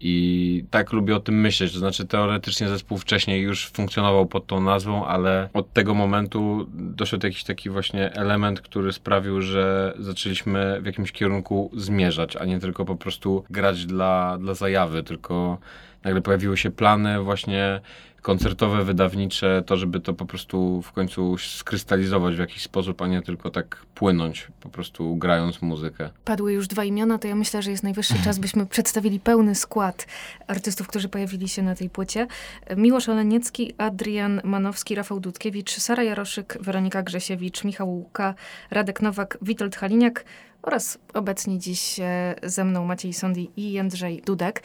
I 0.00 0.64
tak 0.70 0.92
lubię 0.92 1.16
o 1.16 1.20
tym 1.20 1.40
myśleć, 1.40 1.72
to 1.72 1.78
znaczy 1.78 2.06
teoretycznie 2.06 2.68
zespół 2.68 2.98
wcześniej 2.98 3.42
już 3.42 3.68
funkcjonował 3.68 4.26
pod 4.26 4.46
tą 4.46 4.60
nazwą, 4.60 5.06
ale 5.06 5.48
od 5.52 5.72
tego 5.72 5.94
momentu 5.94 6.66
doszedł 6.74 7.26
jakiś 7.26 7.44
taki 7.44 7.70
właśnie 7.70 8.12
element, 8.12 8.60
który 8.60 8.92
sprawił, 8.92 9.42
że 9.42 9.94
zaczęliśmy 9.98 10.80
w 10.82 10.86
jakimś 10.86 11.12
kierunku 11.12 11.70
zmierzać, 11.76 12.36
a 12.36 12.44
nie 12.44 12.60
tylko 12.60 12.84
po 12.84 12.96
prostu 12.96 13.44
grać 13.50 13.86
dla, 13.86 14.38
dla 14.38 14.54
zajawy, 14.54 15.02
tylko 15.02 15.58
nagle 16.04 16.20
pojawiły 16.20 16.56
się 16.56 16.70
plany 16.70 17.22
właśnie 17.22 17.80
koncertowe, 18.22 18.84
wydawnicze, 18.84 19.62
to 19.66 19.76
żeby 19.76 20.00
to 20.00 20.14
po 20.14 20.26
prostu 20.26 20.82
w 20.82 20.92
końcu 20.92 21.38
skrystalizować 21.38 22.36
w 22.36 22.38
jakiś 22.38 22.62
sposób, 22.62 23.02
a 23.02 23.06
nie 23.06 23.22
tylko 23.22 23.50
tak 23.50 23.86
płynąć, 23.94 24.48
po 24.60 24.68
prostu 24.68 25.16
grając 25.16 25.62
muzykę. 25.62 26.10
Padły 26.24 26.52
już 26.52 26.66
dwa 26.66 26.84
imiona, 26.84 27.18
to 27.18 27.28
ja 27.28 27.34
myślę, 27.34 27.62
że 27.62 27.70
jest 27.70 27.82
najwyższy 27.82 28.14
czas, 28.24 28.38
byśmy 28.48 28.66
przedstawili 28.66 29.20
pełny 29.20 29.54
skład 29.54 30.06
artystów, 30.46 30.88
którzy 30.88 31.08
pojawili 31.08 31.48
się 31.48 31.62
na 31.62 31.74
tej 31.74 31.90
płycie. 31.90 32.26
Miłosz 32.76 33.08
Oleniecki, 33.08 33.74
Adrian 33.78 34.40
Manowski, 34.44 34.94
Rafał 34.94 35.20
Dudkiewicz, 35.20 35.70
Sara 35.70 36.02
Jaroszyk, 36.02 36.58
Weronika 36.60 37.02
Grzesiewicz, 37.02 37.64
Michał 37.64 37.90
Łuka, 37.90 38.34
Radek 38.70 39.02
Nowak, 39.02 39.38
Witold 39.42 39.76
Haliniak 39.76 40.24
oraz 40.62 40.98
obecnie 41.14 41.58
dziś 41.58 42.00
e, 42.00 42.34
ze 42.42 42.64
mną 42.64 42.84
Maciej 42.84 43.12
Sondi 43.12 43.50
i 43.56 43.72
Jędrzej 43.72 44.22
Dudek. 44.26 44.62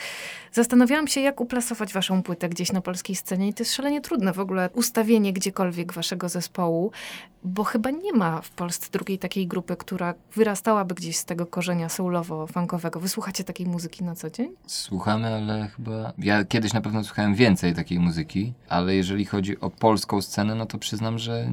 Zastanawiałam 0.51 1.07
się, 1.07 1.21
jak 1.21 1.41
uplasować 1.41 1.93
waszą 1.93 2.23
płytę 2.23 2.49
gdzieś 2.49 2.71
na 2.71 2.81
polskiej 2.81 3.15
scenie 3.15 3.47
i 3.47 3.53
to 3.53 3.61
jest 3.61 3.73
szalenie 3.73 4.01
trudne 4.01 4.33
w 4.33 4.39
ogóle 4.39 4.69
ustawienie 4.73 5.33
gdziekolwiek 5.33 5.93
waszego 5.93 6.29
zespołu, 6.29 6.91
bo 7.45 7.63
chyba 7.63 7.91
nie 7.91 8.13
ma 8.13 8.41
w 8.41 8.49
Polsce 8.49 8.89
drugiej 8.91 9.19
takiej 9.19 9.47
grupy, 9.47 9.75
która 9.75 10.13
wyrastałaby 10.35 10.95
gdzieś 10.95 11.17
z 11.17 11.25
tego 11.25 11.45
korzenia 11.45 11.87
soulowo-funkowego. 11.87 12.99
Wysłuchacie 12.99 13.43
takiej 13.43 13.67
muzyki 13.67 14.03
na 14.03 14.15
co 14.15 14.29
dzień? 14.29 14.51
Słuchamy, 14.67 15.35
ale 15.35 15.67
chyba. 15.67 16.13
Ja 16.17 16.45
kiedyś 16.45 16.73
na 16.73 16.81
pewno 16.81 17.03
słuchałem 17.03 17.35
więcej 17.35 17.73
takiej 17.73 17.99
muzyki, 17.99 18.53
ale 18.69 18.95
jeżeli 18.95 19.25
chodzi 19.25 19.59
o 19.59 19.69
polską 19.69 20.21
scenę, 20.21 20.55
no 20.55 20.65
to 20.65 20.77
przyznam, 20.77 21.19
że 21.19 21.51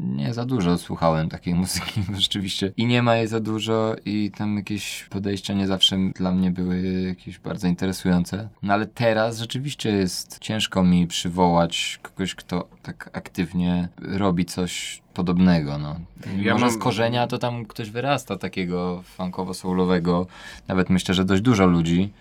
nie 0.00 0.34
za 0.34 0.44
dużo 0.44 0.78
słuchałem 0.78 1.28
takiej 1.28 1.54
muzyki 1.64 2.02
rzeczywiście. 2.14 2.72
I 2.76 2.86
nie 2.86 3.02
ma 3.02 3.16
jej 3.16 3.28
za 3.28 3.40
dużo, 3.40 3.96
i 4.04 4.30
tam 4.30 4.56
jakieś 4.56 5.04
podejścia 5.10 5.54
nie 5.54 5.66
zawsze 5.66 5.96
dla 6.14 6.32
mnie 6.32 6.50
były 6.50 6.82
jakieś 6.82 7.38
bardzo 7.38 7.68
interesujące. 7.68 8.48
No 8.62 8.74
ale 8.74 8.86
teraz 8.86 9.38
rzeczywiście 9.38 9.90
jest 9.90 10.38
ciężko 10.38 10.82
mi 10.82 11.06
przywołać 11.06 11.98
kogoś, 12.02 12.34
kto 12.34 12.68
tak 12.82 13.10
aktywnie 13.12 13.88
robi 13.98 14.44
coś 14.44 15.02
podobnego, 15.22 15.78
no. 15.78 15.96
Ja 16.36 16.52
Może 16.52 16.64
mam- 16.64 16.74
z 16.74 16.78
korzenia 16.78 17.26
to 17.26 17.38
tam 17.38 17.64
ktoś 17.66 17.90
wyrasta 17.90 18.36
takiego 18.36 19.02
funkowo-soulowego, 19.18 20.26
nawet 20.68 20.90
myślę, 20.90 21.14
że 21.14 21.24
dość 21.24 21.42
dużo 21.42 21.66
ludzi, 21.66 22.12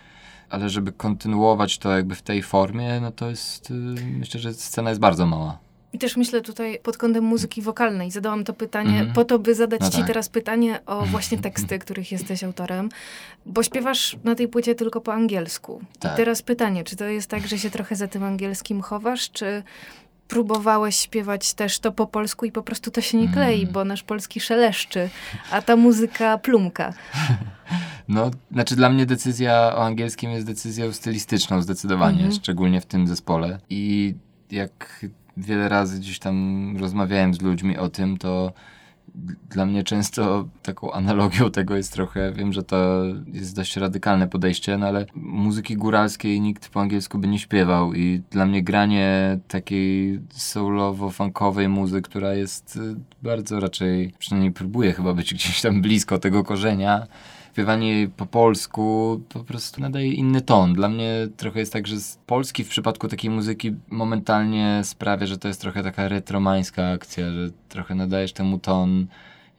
ale 0.49 0.69
żeby 0.69 0.91
kontynuować 0.91 1.77
to 1.77 1.91
jakby 1.97 2.15
w 2.15 2.21
tej 2.21 2.43
formie, 2.43 2.99
no 3.01 3.11
to 3.11 3.29
jest, 3.29 3.71
y, 3.71 3.73
myślę, 4.19 4.39
że 4.39 4.53
scena 4.53 4.89
jest 4.89 5.01
bardzo 5.01 5.25
mała. 5.25 5.57
I 5.93 5.99
też 5.99 6.17
myślę 6.17 6.41
tutaj 6.41 6.79
pod 6.83 6.97
kątem 6.97 7.23
muzyki 7.23 7.61
wokalnej. 7.61 8.11
Zadałam 8.11 8.43
to 8.43 8.53
pytanie 8.53 8.89
Mhm. 8.97 9.13
po 9.13 9.25
to, 9.25 9.39
by 9.39 9.55
zadać 9.55 9.81
No 9.81 9.89
ci 9.89 9.97
tak. 9.97 10.07
teraz 10.07 10.29
pytanie 10.29 10.79
o 10.85 11.05
właśnie 11.13 11.37
teksty, 11.37 11.79
których 11.79 12.11
jesteś 12.11 12.43
autorem, 12.43 12.89
bo 13.45 13.63
śpiewasz 13.63 14.17
na 14.23 14.35
tej 14.35 14.47
płycie 14.47 14.75
tylko 14.75 15.01
po 15.01 15.13
angielsku. 15.13 15.81
Tak. 15.99 16.13
I 16.13 16.17
teraz 16.17 16.41
pytanie, 16.41 16.83
czy 16.83 16.95
to 16.95 17.05
jest 17.05 17.29
tak, 17.29 17.47
że 17.47 17.57
się 17.59 17.69
trochę 17.69 17.95
za 17.95 18.07
tym 18.07 18.23
angielskim 18.23 18.81
chowasz, 18.81 19.31
czy 19.31 19.63
próbowałeś 20.27 20.95
śpiewać 20.95 21.53
też 21.53 21.79
to 21.79 21.91
po 21.91 22.07
polsku 22.07 22.45
i 22.45 22.51
po 22.51 22.63
prostu 22.63 22.91
to 22.91 23.01
się 23.01 23.17
nie 23.17 23.27
klei, 23.29 23.61
Mm. 23.61 23.73
bo 23.73 23.85
nasz 23.85 24.03
polski 24.03 24.39
szeleszczy, 24.39 25.09
a 25.51 25.61
ta 25.61 25.75
muzyka 25.75 26.37
plumka. 26.37 26.93
No, 28.07 28.31
znaczy 28.51 28.75
dla 28.75 28.89
mnie 28.89 29.05
decyzja 29.05 29.53
o 29.75 29.85
angielskim 29.85 30.31
jest 30.31 30.45
decyzją 30.45 30.93
stylistyczną 30.93 31.61
zdecydowanie, 31.61 32.15
Mhm. 32.17 32.31
szczególnie 32.31 32.81
w 32.81 32.85
tym 32.85 33.07
zespole. 33.07 33.59
I 33.69 34.15
jak 34.51 35.05
wiele 35.37 35.69
razy 35.69 35.99
gdzieś 35.99 36.19
tam 36.19 36.75
rozmawiałem 36.79 37.33
z 37.33 37.41
ludźmi 37.41 37.77
o 37.77 37.89
tym, 37.89 38.17
to 38.17 38.53
dla 39.49 39.65
mnie 39.65 39.83
często 39.83 40.47
taką 40.63 40.91
analogią 40.91 41.51
tego 41.51 41.75
jest 41.77 41.93
trochę, 41.93 42.31
wiem, 42.33 42.53
że 42.53 42.63
to 42.63 43.03
jest 43.33 43.55
dość 43.55 43.77
radykalne 43.77 44.27
podejście, 44.27 44.77
no 44.77 44.87
ale 44.87 45.05
muzyki 45.15 45.77
góralskiej 45.77 46.41
nikt 46.41 46.69
po 46.69 46.81
angielsku 46.81 47.17
by 47.17 47.27
nie 47.27 47.39
śpiewał 47.39 47.93
i 47.93 48.21
dla 48.31 48.45
mnie 48.45 48.63
granie 48.63 49.39
takiej 49.47 50.19
soulowo-funkowej 50.19 51.69
muzy, 51.69 52.01
która 52.01 52.33
jest 52.33 52.75
y, 52.75 52.95
bardzo 53.23 53.59
raczej, 53.59 54.13
przynajmniej 54.19 54.51
próbuje 54.51 54.93
chyba 54.93 55.13
być 55.13 55.33
gdzieś 55.33 55.61
tam 55.61 55.81
blisko 55.81 56.17
tego 56.17 56.43
korzenia, 56.43 57.07
śpiewanie 57.57 58.09
po 58.17 58.25
polsku 58.25 59.21
po 59.29 59.39
prostu 59.39 59.81
nadaje 59.81 60.13
inny 60.13 60.41
ton. 60.41 60.73
Dla 60.73 60.89
mnie 60.89 61.27
trochę 61.37 61.59
jest 61.59 61.73
tak, 61.73 61.87
że 61.87 61.99
z 61.99 62.17
Polski 62.25 62.63
w 62.63 62.69
przypadku 62.69 63.07
takiej 63.07 63.31
muzyki 63.31 63.75
momentalnie 63.89 64.81
sprawia, 64.83 65.27
że 65.27 65.37
to 65.37 65.47
jest 65.47 65.61
trochę 65.61 65.83
taka 65.83 66.07
retromańska 66.07 66.89
akcja, 66.89 67.31
że 67.31 67.49
trochę 67.69 67.95
nadajesz 67.95 68.33
temu 68.33 68.59
ton 68.59 69.07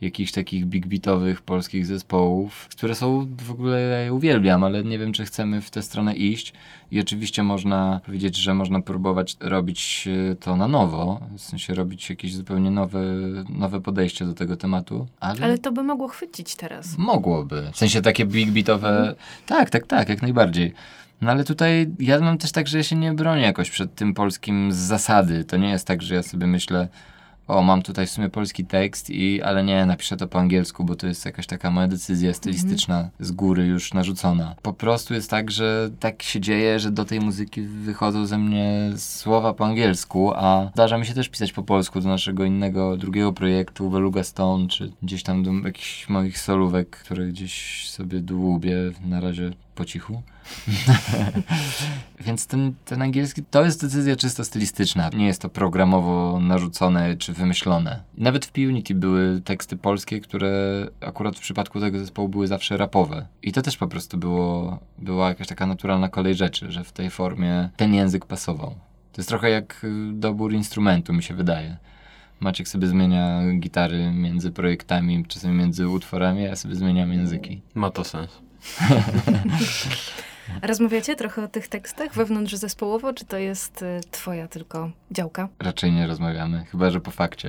jakichś 0.00 0.32
takich 0.32 0.66
big 0.66 0.86
beatowych 0.86 1.42
polskich 1.42 1.86
zespołów, 1.86 2.68
które 2.70 2.94
są 2.94 3.28
w 3.46 3.50
ogóle 3.50 3.80
ja 3.80 4.12
uwielbiam, 4.12 4.64
ale 4.64 4.84
nie 4.84 4.98
wiem, 4.98 5.12
czy 5.12 5.24
chcemy 5.24 5.60
w 5.60 5.70
tę 5.70 5.82
stronę 5.82 6.14
iść. 6.14 6.52
I 6.90 7.00
oczywiście 7.00 7.42
można 7.42 8.00
powiedzieć, 8.06 8.36
że 8.36 8.54
można 8.54 8.80
próbować 8.80 9.36
robić 9.40 10.08
e, 10.30 10.34
to 10.34 10.56
na 10.56 10.68
nowo, 10.68 11.20
w 11.36 11.40
sensie 11.40 11.74
robić 11.74 12.10
jakieś 12.10 12.34
zupełnie 12.34 12.70
nowe, 12.70 13.00
nowe 13.48 13.80
podejście 13.80 14.24
do 14.24 14.34
tego 14.34 14.56
tematu, 14.56 15.06
ale, 15.20 15.44
Ale 15.44 15.58
to 15.58 15.72
by 15.72 15.82
mogło 15.82 16.08
chwycić 16.08 16.54
teraz. 16.56 16.98
mogłoby. 16.98 17.70
W 17.72 17.76
sensie 17.76 18.02
takie 18.02 18.26
big 18.26 18.50
beatowe, 18.50 19.14
tak, 19.46 19.70
tak, 19.70 19.86
tak, 19.86 20.08
jak 20.08 20.22
najbardziej. 20.22 20.72
No 21.20 21.30
ale 21.30 21.44
tutaj 21.44 21.90
ja 21.98 22.20
mam 22.20 22.38
też 22.38 22.52
tak, 22.52 22.68
że 22.68 22.78
ja 22.78 22.84
się 22.84 22.96
nie 22.96 23.12
bronię 23.12 23.42
jakoś 23.42 23.70
przed 23.70 23.94
tym 23.94 24.14
polskim 24.14 24.72
z 24.72 24.76
zasady. 24.76 25.44
To 25.44 25.56
nie 25.56 25.68
jest 25.70 25.86
tak, 25.86 26.02
że 26.02 26.14
ja 26.14 26.22
sobie 26.22 26.46
myślę, 26.46 26.88
o, 27.48 27.62
mam 27.62 27.82
tutaj 27.82 28.06
w 28.06 28.10
sumie 28.10 28.28
polski 28.28 28.64
tekst, 28.64 29.10
i, 29.10 29.42
ale 29.42 29.64
nie, 29.64 29.86
napiszę 29.86 30.16
to 30.16 30.26
po 30.26 30.38
angielsku, 30.38 30.84
bo 30.84 30.94
to 30.94 31.06
jest 31.06 31.24
jakaś 31.24 31.46
taka 31.46 31.70
moja 31.70 31.88
decyzja 31.88 32.34
stylistyczna 32.34 33.10
z 33.20 33.32
góry 33.32 33.66
już 33.66 33.94
narzucona. 33.94 34.54
Po 34.62 34.72
prostu 34.72 35.14
jest 35.14 35.30
tak, 35.30 35.50
że 35.50 35.90
tak 36.00 36.22
się 36.22 36.40
dzieje, 36.40 36.80
że 36.80 36.90
do 36.90 37.04
tej 37.04 37.20
muzyki 37.20 37.62
wychodzą 37.62 38.26
ze 38.26 38.38
mnie 38.38 38.92
słowa 38.96 39.54
po 39.54 39.66
angielsku, 39.66 40.32
a 40.34 40.70
zdarza 40.74 40.98
mi 40.98 41.06
się 41.06 41.14
też 41.14 41.28
pisać 41.28 41.52
po 41.52 41.62
polsku 41.62 42.00
do 42.00 42.08
naszego 42.08 42.44
innego, 42.44 42.96
drugiego 42.96 43.32
projektu, 43.32 43.90
Beluga 43.90 44.24
Stone, 44.24 44.68
czy 44.68 44.92
gdzieś 45.02 45.22
tam 45.22 45.42
do 45.42 45.52
jakichś 45.64 46.08
moich 46.08 46.38
solówek, 46.38 46.90
które 46.90 47.26
gdzieś 47.26 47.88
sobie 47.90 48.20
dłubię 48.20 48.76
na 49.06 49.20
razie 49.20 49.50
po 49.78 49.84
cichu. 49.84 50.22
Więc 52.26 52.46
ten, 52.46 52.74
ten 52.84 53.02
angielski 53.02 53.42
to 53.50 53.64
jest 53.64 53.82
decyzja 53.82 54.16
czysto 54.16 54.44
stylistyczna. 54.44 55.10
Nie 55.16 55.26
jest 55.26 55.42
to 55.42 55.48
programowo 55.48 56.40
narzucone 56.40 57.16
czy 57.16 57.32
wymyślone. 57.32 58.02
Nawet 58.16 58.46
w 58.46 58.52
P-Unity 58.52 58.94
były 58.94 59.40
teksty 59.44 59.76
polskie, 59.76 60.20
które 60.20 60.86
akurat 61.00 61.36
w 61.36 61.40
przypadku 61.40 61.80
tego 61.80 61.98
zespołu 61.98 62.28
były 62.28 62.46
zawsze 62.46 62.76
rapowe. 62.76 63.26
I 63.42 63.52
to 63.52 63.62
też 63.62 63.76
po 63.76 63.88
prostu 63.88 64.18
było, 64.18 64.78
była 64.98 65.28
jakaś 65.28 65.46
taka 65.46 65.66
naturalna 65.66 66.08
kolej 66.08 66.34
rzeczy, 66.34 66.72
że 66.72 66.84
w 66.84 66.92
tej 66.92 67.10
formie 67.10 67.68
ten 67.76 67.94
język 67.94 68.26
pasował. 68.26 68.70
To 69.12 69.20
jest 69.20 69.28
trochę 69.28 69.50
jak 69.50 69.84
y, 69.84 70.12
dobór 70.12 70.52
instrumentu, 70.52 71.12
mi 71.12 71.22
się 71.22 71.34
wydaje. 71.34 71.76
Maciek 72.40 72.68
sobie 72.68 72.86
zmienia 72.86 73.42
gitary 73.58 74.10
między 74.12 74.50
projektami, 74.50 75.24
czasem 75.28 75.56
między 75.56 75.88
utworami, 75.88 76.44
a 76.44 76.48
ja 76.48 76.56
sobie 76.56 76.74
zmieniam 76.74 77.12
języki. 77.12 77.62
Ma 77.74 77.90
to 77.90 78.04
sens. 78.04 78.47
Rozmawiacie 80.62 81.16
trochę 81.16 81.44
o 81.44 81.48
tych 81.48 81.68
tekstach 81.68 82.14
wewnątrz 82.14 82.54
zespołowo, 82.54 83.12
czy 83.12 83.24
to 83.24 83.38
jest 83.38 83.82
y, 83.82 84.00
twoja 84.10 84.48
tylko 84.48 84.90
działka? 85.10 85.48
Raczej 85.58 85.92
nie 85.92 86.06
rozmawiamy, 86.06 86.64
chyba 86.70 86.90
że 86.90 87.00
po 87.00 87.10
fakcie. 87.10 87.48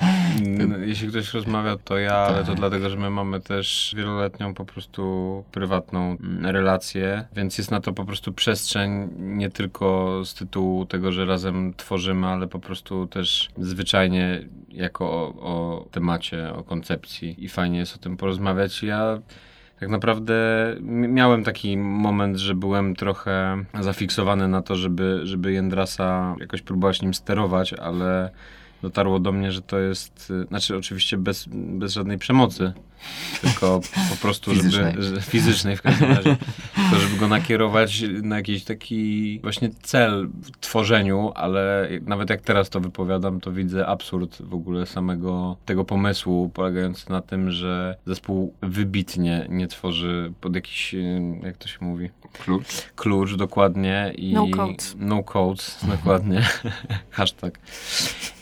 Jeśli 0.86 1.08
ktoś 1.08 1.34
rozmawia, 1.34 1.76
to 1.84 1.98
ja, 1.98 2.14
ale 2.14 2.44
to 2.44 2.54
dlatego, 2.54 2.90
że 2.90 2.96
my 2.96 3.10
mamy 3.10 3.40
też 3.40 3.94
wieloletnią 3.96 4.54
po 4.54 4.64
prostu 4.64 5.44
prywatną 5.52 6.16
mm, 6.20 6.46
relację, 6.46 7.24
więc 7.36 7.58
jest 7.58 7.70
na 7.70 7.80
to 7.80 7.92
po 7.92 8.04
prostu 8.04 8.32
przestrzeń 8.32 9.08
nie 9.18 9.50
tylko 9.50 10.20
z 10.24 10.34
tytułu 10.34 10.86
tego, 10.86 11.12
że 11.12 11.24
razem 11.24 11.74
tworzymy, 11.76 12.26
ale 12.26 12.46
po 12.46 12.58
prostu 12.58 13.06
też 13.06 13.48
zwyczajnie 13.58 14.48
jako 14.68 15.10
o, 15.10 15.34
o 15.40 15.84
temacie, 15.90 16.54
o 16.54 16.62
koncepcji 16.62 17.44
i 17.44 17.48
fajnie 17.48 17.78
jest 17.78 17.94
o 17.94 17.98
tym 17.98 18.16
porozmawiać. 18.16 18.82
Ja 18.82 19.18
tak 19.80 19.88
naprawdę 19.88 20.34
miałem 21.08 21.44
taki 21.44 21.76
moment, 21.76 22.36
że 22.36 22.54
byłem 22.54 22.96
trochę 22.96 23.64
zafiksowany 23.80 24.48
na 24.48 24.62
to, 24.62 24.76
żeby, 24.76 25.20
żeby 25.24 25.52
Jędrasa 25.52 26.36
jakoś 26.40 26.62
próbować 26.62 27.02
nim 27.02 27.14
sterować, 27.14 27.72
ale 27.72 28.30
dotarło 28.82 29.20
do 29.20 29.32
mnie, 29.32 29.52
że 29.52 29.62
to 29.62 29.78
jest, 29.78 30.32
y, 30.44 30.46
znaczy 30.48 30.76
oczywiście 30.76 31.16
bez, 31.16 31.48
bez 31.52 31.92
żadnej 31.92 32.18
przemocy, 32.18 32.72
tylko 33.42 33.80
po 34.10 34.16
prostu, 34.16 34.50
Fizycznej. 34.54 34.92
żeby, 34.92 35.02
że, 35.02 35.20
fizycznej 35.20 35.76
w 35.76 35.82
każdym 35.82 36.08
razie, 36.12 36.36
to 36.90 36.98
żeby 36.98 37.16
go 37.16 37.28
nakierować 37.28 38.02
na 38.22 38.36
jakiś 38.36 38.64
taki 38.64 39.40
właśnie 39.42 39.70
cel 39.82 40.28
w 40.42 40.50
tworzeniu, 40.60 41.32
ale 41.34 41.88
nawet 42.06 42.30
jak 42.30 42.40
teraz 42.40 42.70
to 42.70 42.80
wypowiadam, 42.80 43.40
to 43.40 43.52
widzę 43.52 43.86
absurd 43.86 44.42
w 44.42 44.54
ogóle 44.54 44.86
samego 44.86 45.56
tego 45.64 45.84
pomysłu, 45.84 46.48
polegający 46.54 47.10
na 47.10 47.20
tym, 47.22 47.50
że 47.50 47.96
zespół 48.06 48.54
wybitnie 48.62 49.46
nie 49.48 49.68
tworzy 49.68 50.32
pod 50.40 50.54
jakiś, 50.54 50.94
jak 51.42 51.56
to 51.56 51.68
się 51.68 51.78
mówi, 51.80 52.10
Klucz. 52.44 52.66
klucz 52.96 53.34
dokładnie 53.34 54.12
i 54.16 54.32
No 54.32 54.46
codes. 54.48 54.94
no 54.98 55.22
codes 55.22 55.78
dokładnie 55.96 56.42
hashtag 57.10 57.58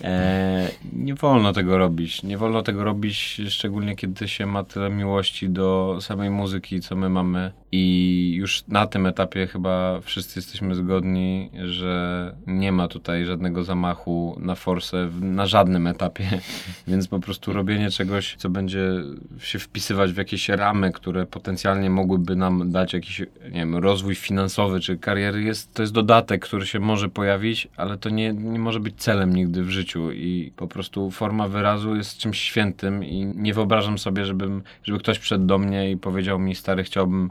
e, 0.04 0.70
nie 0.92 1.14
wolno 1.14 1.52
tego 1.52 1.78
robić 1.78 2.22
nie 2.22 2.38
wolno 2.38 2.62
tego 2.62 2.84
robić 2.84 3.40
szczególnie 3.48 3.96
kiedy 3.96 4.28
się 4.28 4.43
ma 4.46 4.64
tyle 4.64 4.90
miłości 4.90 5.48
do 5.48 5.98
samej 6.00 6.30
muzyki 6.30 6.80
co 6.80 6.96
my 6.96 7.08
mamy. 7.08 7.52
I 7.72 8.34
już 8.36 8.64
na 8.68 8.86
tym 8.86 9.06
etapie 9.06 9.46
chyba 9.46 10.00
wszyscy 10.00 10.38
jesteśmy 10.38 10.74
zgodni 10.74 11.50
że 11.64 12.34
nie 12.46 12.72
ma 12.72 12.88
tutaj 12.88 13.24
żadnego 13.24 13.64
zamachu 13.64 14.36
na 14.40 14.54
forsę 14.54 15.10
na 15.20 15.46
żadnym 15.46 15.86
etapie. 15.86 16.24
Więc 16.88 17.08
po 17.08 17.20
prostu 17.20 17.52
robienie 17.52 17.90
czegoś 17.90 18.34
co 18.38 18.50
będzie 18.50 18.90
się 19.38 19.58
wpisywać 19.58 20.12
w 20.12 20.16
jakieś 20.16 20.48
ramy 20.48 20.92
które 20.92 21.26
potencjalnie 21.26 21.90
mogłyby 21.90 22.36
nam 22.36 22.70
dać 22.70 22.92
jakiś 22.92 23.20
nie 23.44 23.50
wiem, 23.50 23.76
rozwój 23.76 24.14
finansowy 24.14 24.80
czy 24.80 24.98
kariery 24.98 25.42
jest, 25.42 25.74
to 25.74 25.82
jest 25.82 25.92
dodatek, 25.92 26.44
który 26.44 26.66
się 26.66 26.80
może 26.80 27.08
pojawić, 27.08 27.68
ale 27.76 27.98
to 27.98 28.10
nie, 28.10 28.32
nie 28.32 28.58
może 28.58 28.80
być 28.80 28.94
celem 28.96 29.34
nigdy 29.34 29.62
w 29.62 29.70
życiu. 29.70 30.12
I 30.12 30.52
po 30.56 30.68
prostu 30.68 31.10
forma 31.10 31.48
wyrazu 31.48 31.96
jest 31.96 32.18
czymś 32.18 32.40
świętym 32.40 33.04
i 33.04 33.26
nie 33.26 33.54
wyobrażam 33.54 33.98
sobie, 33.98 34.24
żebym, 34.40 34.62
żeby 34.82 34.98
ktoś 34.98 35.18
przyszedł 35.18 35.46
do 35.46 35.58
mnie 35.58 35.90
i 35.90 35.96
powiedział 35.96 36.38
mi, 36.38 36.54
stary, 36.54 36.84
chciałbym 36.84 37.30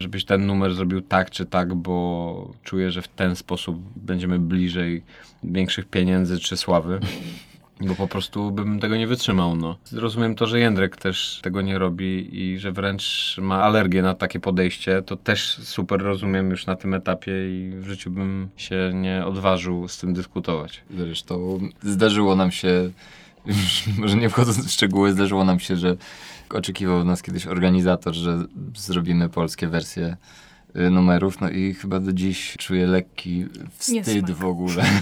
żebyś 0.00 0.24
ten 0.24 0.46
numer 0.46 0.74
zrobił 0.74 1.00
tak 1.00 1.30
czy 1.30 1.46
tak, 1.46 1.74
bo 1.74 2.54
czuję, 2.64 2.90
że 2.90 3.02
w 3.02 3.08
ten 3.08 3.36
sposób 3.36 3.78
będziemy 3.96 4.38
bliżej 4.38 5.02
większych 5.42 5.86
pieniędzy 5.86 6.38
czy 6.38 6.56
sławy. 6.56 7.00
Bo 7.80 7.94
po 7.94 8.08
prostu 8.08 8.50
bym 8.50 8.80
tego 8.80 8.96
nie 8.96 9.06
wytrzymał, 9.06 9.56
no. 9.56 9.76
Rozumiem 9.92 10.34
to, 10.34 10.46
że 10.46 10.60
Jędrek 10.60 10.96
też 10.96 11.40
tego 11.42 11.62
nie 11.62 11.78
robi 11.78 12.28
i 12.32 12.58
że 12.58 12.72
wręcz 12.72 13.36
ma 13.42 13.62
alergię 13.62 14.02
na 14.02 14.14
takie 14.14 14.40
podejście. 14.40 15.02
To 15.02 15.16
też 15.16 15.58
super 15.62 16.02
rozumiem 16.02 16.50
już 16.50 16.66
na 16.66 16.76
tym 16.76 16.94
etapie 16.94 17.32
i 17.32 17.70
w 17.70 17.86
życiu 17.86 18.10
bym 18.10 18.48
się 18.56 18.90
nie 18.94 19.26
odważył 19.26 19.88
z 19.88 19.98
tym 19.98 20.14
dyskutować. 20.14 20.82
Zresztą 20.96 21.60
zdarzyło 21.82 22.36
nam 22.36 22.50
się, 22.50 22.90
może 23.98 24.16
nie 24.16 24.30
wchodząc 24.30 24.66
w 24.66 24.70
szczegóły, 24.70 25.12
zdarzyło 25.12 25.44
nam 25.44 25.60
się, 25.60 25.76
że 25.76 25.96
oczekiwał 26.50 27.04
nas 27.04 27.22
kiedyś 27.22 27.46
organizator, 27.46 28.14
że 28.14 28.44
zrobimy 28.76 29.28
polskie 29.28 29.66
wersje 29.68 30.16
y, 30.76 30.90
numerów, 30.90 31.40
no 31.40 31.50
i 31.50 31.74
chyba 31.74 32.00
do 32.00 32.12
dziś 32.12 32.56
czuję 32.58 32.86
lekki 32.86 33.46
wstyd 33.78 34.30
w 34.30 34.44
ogóle. 34.44 34.84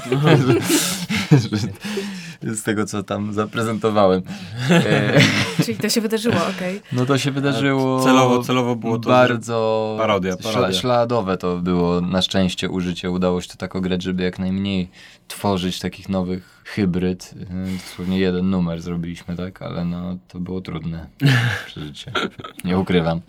z 2.42 2.62
tego, 2.62 2.87
co 2.87 3.03
tam 3.03 3.33
zaprezentowałem. 3.33 4.22
E, 4.70 5.20
Czyli 5.64 5.79
to 5.79 5.88
się 5.88 6.01
wydarzyło, 6.01 6.37
okej. 6.57 6.81
No 6.92 7.07
to 7.07 7.18
się 7.18 7.31
wydarzyło. 7.31 8.05
Celowo- 8.05 8.44
celowo 8.44 8.77
było 8.77 8.99
to, 8.99 9.09
bardzo. 9.09 9.96
Parodia, 9.99 10.37
parodia. 10.37 10.72
śladowe 10.72 11.37
to 11.37 11.57
było 11.57 12.01
na 12.01 12.22
szczęście 12.22 12.70
użycie. 12.70 13.11
Udało 13.11 13.40
się 13.40 13.49
to 13.49 13.57
tak 13.57 13.77
ograć, 13.77 14.03
żeby 14.03 14.22
jak 14.22 14.38
najmniej 14.38 14.88
tworzyć 15.28 15.80
takich 15.80 16.08
nowych 16.08 16.62
hybryd. 16.64 17.34
Yy, 17.36 17.46
Dosłownie 17.72 18.18
jeden 18.18 18.50
numer 18.50 18.82
zrobiliśmy, 18.82 19.36
tak? 19.36 19.62
Ale 19.62 19.84
no 19.84 20.16
to 20.28 20.40
było 20.40 20.60
trudne 20.60 21.06
przeżycie. 21.66 22.12
Nie 22.64 22.78
ukrywam. 22.78 23.20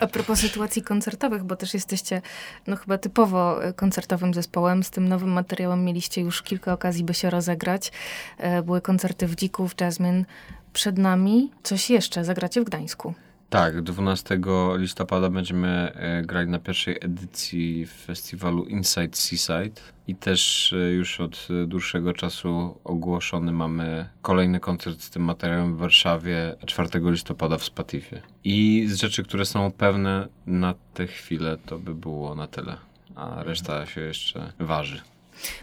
A 0.00 0.06
propos 0.06 0.38
sytuacji 0.40 0.82
koncertowych, 0.82 1.44
bo 1.44 1.56
też 1.56 1.74
jesteście 1.74 2.22
no 2.66 2.76
chyba 2.76 2.98
typowo 2.98 3.64
e, 3.64 3.72
koncertowym 3.72 4.34
zespołem. 4.34 4.82
Z 4.82 4.90
tym 4.90 5.08
nowym 5.08 5.30
materiałem 5.32 5.84
mieliście 5.84 6.20
już 6.20 6.42
kilka 6.42 6.72
okazji, 6.72 7.04
by 7.04 7.14
się 7.14 7.30
rozegrać. 7.30 7.92
E, 8.38 8.62
Były 8.62 8.80
koncerty 8.80 9.26
w 9.26 9.36
Dziku, 9.36 9.68
w 9.68 9.80
Jasmine. 9.80 10.24
Przed 10.72 10.98
nami 10.98 11.50
coś 11.62 11.90
jeszcze. 11.90 12.24
Zagracie 12.24 12.60
w 12.60 12.64
Gdańsku. 12.64 13.14
Tak, 13.50 13.82
12 13.82 14.40
listopada 14.76 15.30
będziemy 15.30 15.68
e, 15.68 16.22
grali 16.22 16.48
na 16.48 16.58
pierwszej 16.58 16.96
edycji 17.00 17.86
festiwalu 17.86 18.64
Inside 18.64 19.16
Seaside 19.16 19.80
i 20.06 20.14
też 20.14 20.72
e, 20.72 20.76
już 20.76 21.20
od 21.20 21.48
e, 21.50 21.66
dłuższego 21.66 22.12
czasu 22.12 22.78
ogłoszony 22.84 23.52
mamy 23.52 24.08
kolejny 24.22 24.60
koncert 24.60 25.00
z 25.00 25.10
tym 25.10 25.24
materiałem 25.24 25.76
w 25.76 25.78
Warszawie 25.78 26.56
4 26.66 26.88
listopada 27.02 27.58
w 27.58 27.64
Spatifie. 27.64 28.22
I 28.44 28.86
z 28.88 28.94
rzeczy, 28.94 29.22
które 29.22 29.44
są 29.44 29.70
pewne 29.70 30.28
na 30.46 30.74
tę 30.94 31.06
chwilę, 31.06 31.58
to 31.66 31.78
by 31.78 31.94
było 31.94 32.34
na 32.34 32.46
tyle, 32.46 32.76
a 33.14 33.42
reszta 33.42 33.86
się 33.86 34.00
jeszcze 34.00 34.52
waży. 34.58 35.00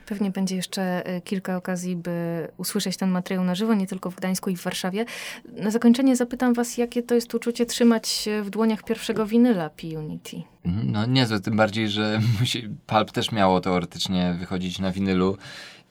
Pewnie 0.05 0.31
będzie 0.31 0.55
jeszcze 0.55 1.05
e, 1.05 1.21
kilka 1.21 1.57
okazji, 1.57 1.95
by 1.95 2.47
usłyszeć 2.57 2.97
ten 2.97 3.09
materiał 3.09 3.43
na 3.43 3.55
żywo, 3.55 3.73
nie 3.73 3.87
tylko 3.87 4.11
w 4.11 4.15
Gdańsku 4.15 4.49
i 4.49 4.55
w 4.55 4.61
Warszawie. 4.61 5.05
Na 5.45 5.71
zakończenie 5.71 6.15
zapytam 6.15 6.53
was, 6.53 6.77
jakie 6.77 7.03
to 7.03 7.15
jest 7.15 7.33
uczucie 7.33 7.65
trzymać 7.65 8.29
w 8.43 8.49
dłoniach 8.49 8.83
pierwszego 8.83 9.25
winyla 9.25 9.69
P-Unity? 9.69 10.41
No 10.65 11.05
niezłe, 11.05 11.39
tym 11.39 11.57
bardziej, 11.57 11.89
że 11.89 12.19
musi, 12.39 12.69
Pulp 12.85 13.11
też 13.11 13.31
miało 13.31 13.61
teoretycznie 13.61 14.35
wychodzić 14.39 14.79
na 14.79 14.91
winylu 14.91 15.37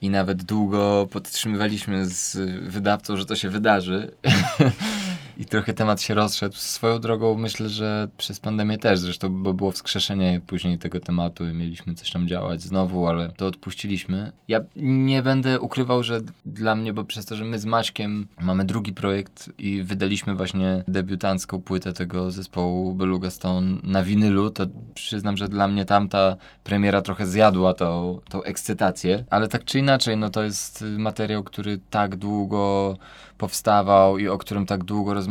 i 0.03 0.11
nawet 0.11 0.43
długo 0.43 1.09
podtrzymywaliśmy 1.11 2.07
z 2.07 2.37
wydawcą, 2.71 3.17
że 3.17 3.27
to 3.27 3.37
się 3.37 3.51
wydarzy. 3.51 4.11
I 5.39 5.45
trochę 5.45 5.75
temat 5.75 6.01
się 6.01 6.15
rozszedł. 6.15 6.55
Swoją 6.57 6.99
drogą 6.99 7.35
myślę, 7.35 7.69
że 7.69 8.09
przez 8.17 8.41
pandemię 8.41 8.79
też 8.79 8.99
zresztą, 8.99 9.43
bo 9.43 9.55
było 9.55 9.71
wskrzeszenie 9.73 10.41
później 10.47 10.79
tego 10.79 11.01
tematu 11.01 11.49
i 11.49 11.53
mieliśmy 11.53 11.95
coś 11.95 12.11
tam 12.11 12.29
działać 12.29 12.63
znowu, 12.63 13.07
ale 13.07 13.29
to 13.29 13.47
odpuściliśmy. 13.47 14.33
Ja 14.49 14.61
nie 14.77 15.23
będę 15.23 15.61
ukrywał, 15.61 16.03
że 16.03 16.21
dla 16.47 16.75
mnie, 16.75 16.93
bo 16.93 17.05
przez 17.05 17.27
to, 17.27 17.37
że 17.37 17.45
my 17.45 17.59
z 17.59 17.65
Maćkiem 17.65 18.27
mamy 18.41 18.65
drugi 18.65 18.93
projekt 18.93 19.51
i 19.59 19.83
wydaliśmy 19.83 20.35
właśnie 20.35 20.85
debiutancką 20.89 21.63
płytę 21.63 21.93
tego 21.93 22.31
zespołu 22.31 22.95
Beluga 22.95 23.31
Stone 23.31 23.77
na 23.83 24.03
winylu, 24.03 24.51
to 24.51 24.67
przyznam, 24.95 25.37
że 25.37 25.49
dla 25.49 25.69
mnie 25.69 25.85
tamta 25.85 26.37
premiera 26.65 27.03
trochę 27.03 27.27
zjadła 27.27 27.75
tą, 27.75 28.21
tą 28.29 28.43
ekscytację, 28.43 29.25
ale 29.31 29.49
tak 29.49 29.65
czy 29.65 29.79
inaczej, 29.79 30.17
no 30.17 30.31
to 30.31 30.43
jest 30.43 30.85
materiał, 30.99 31.43
który 31.43 31.79
tak 31.91 32.17
długo 32.17 32.97
powstawał 33.39 34.19
i 34.19 34.29
o 34.29 34.39
którym 34.39 34.67
tak 34.67 34.85
długo 34.85 35.15
rozmawialiśmy 35.15 35.26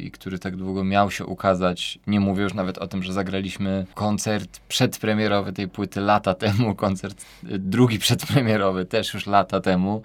i 0.00 0.10
który 0.10 0.38
tak 0.38 0.56
długo 0.56 0.84
miał 0.84 1.10
się 1.10 1.26
ukazać. 1.26 1.98
Nie 2.06 2.20
mówię 2.20 2.42
już 2.42 2.54
nawet 2.54 2.78
o 2.78 2.86
tym, 2.86 3.02
że 3.02 3.12
zagraliśmy 3.12 3.86
koncert 3.94 4.60
przedpremierowy 4.68 5.52
tej 5.52 5.68
płyty 5.68 6.00
lata 6.00 6.34
temu, 6.44 6.74
koncert 6.74 7.24
y, 7.44 7.58
drugi 7.58 7.98
przedpremierowy 7.98 8.84
też 8.84 9.14
już 9.14 9.26
lata 9.26 9.60
temu. 9.60 10.02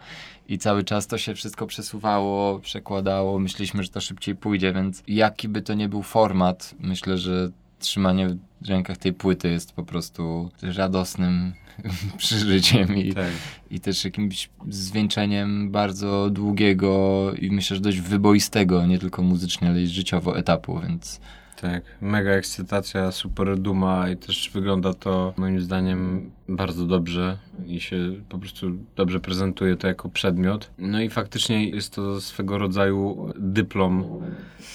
I 0.49 0.57
cały 0.57 0.83
czas 0.83 1.07
to 1.07 1.17
się 1.17 1.35
wszystko 1.35 1.67
przesuwało, 1.67 2.59
przekładało. 2.59 3.39
Myśleliśmy, 3.39 3.83
że 3.83 3.89
to 3.89 4.01
szybciej 4.01 4.35
pójdzie, 4.35 4.73
więc 4.73 5.03
jaki 5.07 5.47
by 5.47 5.61
to 5.61 5.73
nie 5.73 5.89
był 5.89 6.03
format, 6.03 6.75
myślę, 6.79 7.17
że 7.17 7.49
trzymanie 7.79 8.27
w 8.61 8.69
rękach 8.69 8.97
tej 8.97 9.13
płyty 9.13 9.49
jest 9.49 9.73
po 9.73 9.83
prostu 9.83 10.51
radosnym 10.61 11.53
przeżyciem 12.17 12.95
i, 12.95 13.13
Tak. 13.13 13.31
i 13.71 13.79
też 13.79 14.05
jakimś 14.05 14.49
zwieńczeniem 14.69 15.71
bardzo 15.71 16.29
długiego 16.29 17.31
i 17.39 17.51
myślę, 17.51 17.75
że 17.75 17.81
dość 17.81 17.99
wyboistego, 17.99 18.85
nie 18.85 18.99
tylko 18.99 19.21
muzycznie, 19.23 19.69
ale 19.69 19.81
i 19.81 19.87
życiowo 19.87 20.37
etapu, 20.37 20.79
więc 20.79 21.19
Tak, 21.61 21.83
mega 22.01 22.31
ekscytacja, 22.31 23.11
super 23.11 23.57
duma 23.57 24.09
i 24.09 24.17
też 24.17 24.51
wygląda 24.53 24.93
to 24.93 25.33
moim 25.37 25.61
zdaniem 25.61 26.31
bardzo 26.49 26.85
dobrze 26.85 27.37
i 27.67 27.79
się 27.79 27.97
po 28.29 28.37
prostu 28.39 28.67
dobrze 28.95 29.19
prezentuje 29.19 29.75
to 29.77 29.87
jako 29.87 30.09
przedmiot. 30.09 30.71
No 30.77 31.01
i 31.01 31.09
faktycznie 31.09 31.69
jest 31.69 31.93
to 31.93 32.21
swego 32.21 32.57
rodzaju 32.57 33.31
dyplom 33.39 34.05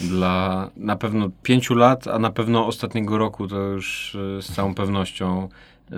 dla 0.01 0.71
na 0.77 0.97
pewno 0.97 1.31
pięciu 1.43 1.75
lat, 1.75 2.09
a 2.09 2.19
na 2.19 2.31
pewno 2.31 2.67
ostatniego 2.67 3.19
roku 3.19 3.49
to 3.49 3.57
już 3.57 4.15
e, 4.38 4.43
z 4.43 4.53
całą 4.53 4.75
pewnością 4.75 5.49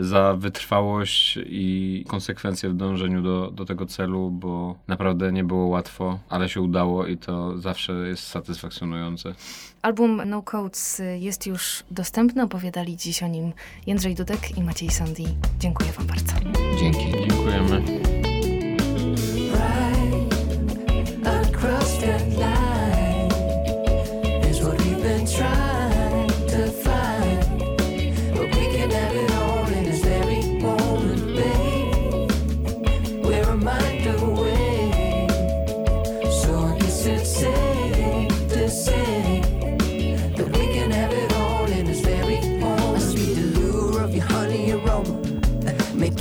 za 0.01 0.35
wytrwałość 0.35 1.39
i 1.47 2.05
konsekwencje 2.09 2.71
w 2.71 2.75
dążeniu 2.75 3.23
do, 3.23 3.51
do 3.51 3.65
tego 3.65 3.87
celu, 3.87 4.31
bo 4.31 4.75
naprawdę 4.89 5.33
nie 5.33 5.45
było 5.45 5.67
łatwo, 5.67 6.19
ale 6.29 6.49
się 6.49 6.61
udało 6.61 7.07
i 7.07 7.17
to 7.17 7.59
zawsze 7.59 7.93
jest 7.93 8.27
satysfakcjonujące. 8.27 9.35
Album 9.83 10.23
No 10.27 10.43
Codes 10.43 11.03
jest 11.19 11.47
już 11.47 11.85
dostępny. 11.91 12.43
Opowiadali 12.43 12.97
dziś 12.97 13.23
o 13.23 13.29
nim 13.29 13.53
Jędrzej 13.87 14.15
Dudek 14.15 14.59
i 14.59 14.63
Maciej 14.63 14.91
Sandi. 14.91 15.27
Dziękuję 15.59 15.93
wam 15.93 16.07
bardzo. 16.07 16.35
dzięki. 16.81 17.13
Dziękujemy. 17.29 18.34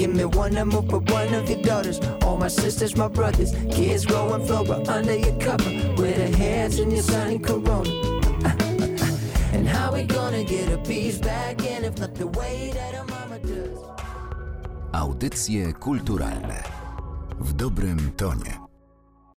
Making 0.03 0.17
me 0.17 0.25
wanna 0.25 0.65
move 0.65 0.89
for 0.89 0.99
one 0.99 1.33
of 1.33 1.49
your 1.49 1.61
daughters. 1.61 2.01
All 2.23 2.35
my 2.35 2.49
sisters, 2.49 2.97
my 2.97 3.07
brothers, 3.07 3.53
kids 3.71 4.05
growing 4.05 4.45
flora 4.45 4.83
under 4.89 5.15
your 5.15 5.33
cover. 5.39 5.69
With 5.95 6.17
their 6.17 6.35
hands 6.35 6.77
in 6.77 6.91
your 6.91 7.03
sunny 7.03 7.39
corona. 7.39 7.89
And 9.53 9.65
how 9.65 9.93
we 9.93 10.03
gonna 10.03 10.43
get 10.43 10.73
a 10.73 10.77
piece 10.77 11.19
back 11.19 11.63
in 11.63 11.85
if 11.85 11.99
not 11.99 12.15
the 12.15 12.27
way 12.27 12.71
that 12.73 13.07
mama 13.07 13.39
does? 13.39 13.79
Audycje 14.91 15.73
kulturalne 15.73 16.63
w 17.39 17.53
dobrym 17.53 18.11
tonie. 18.17 18.62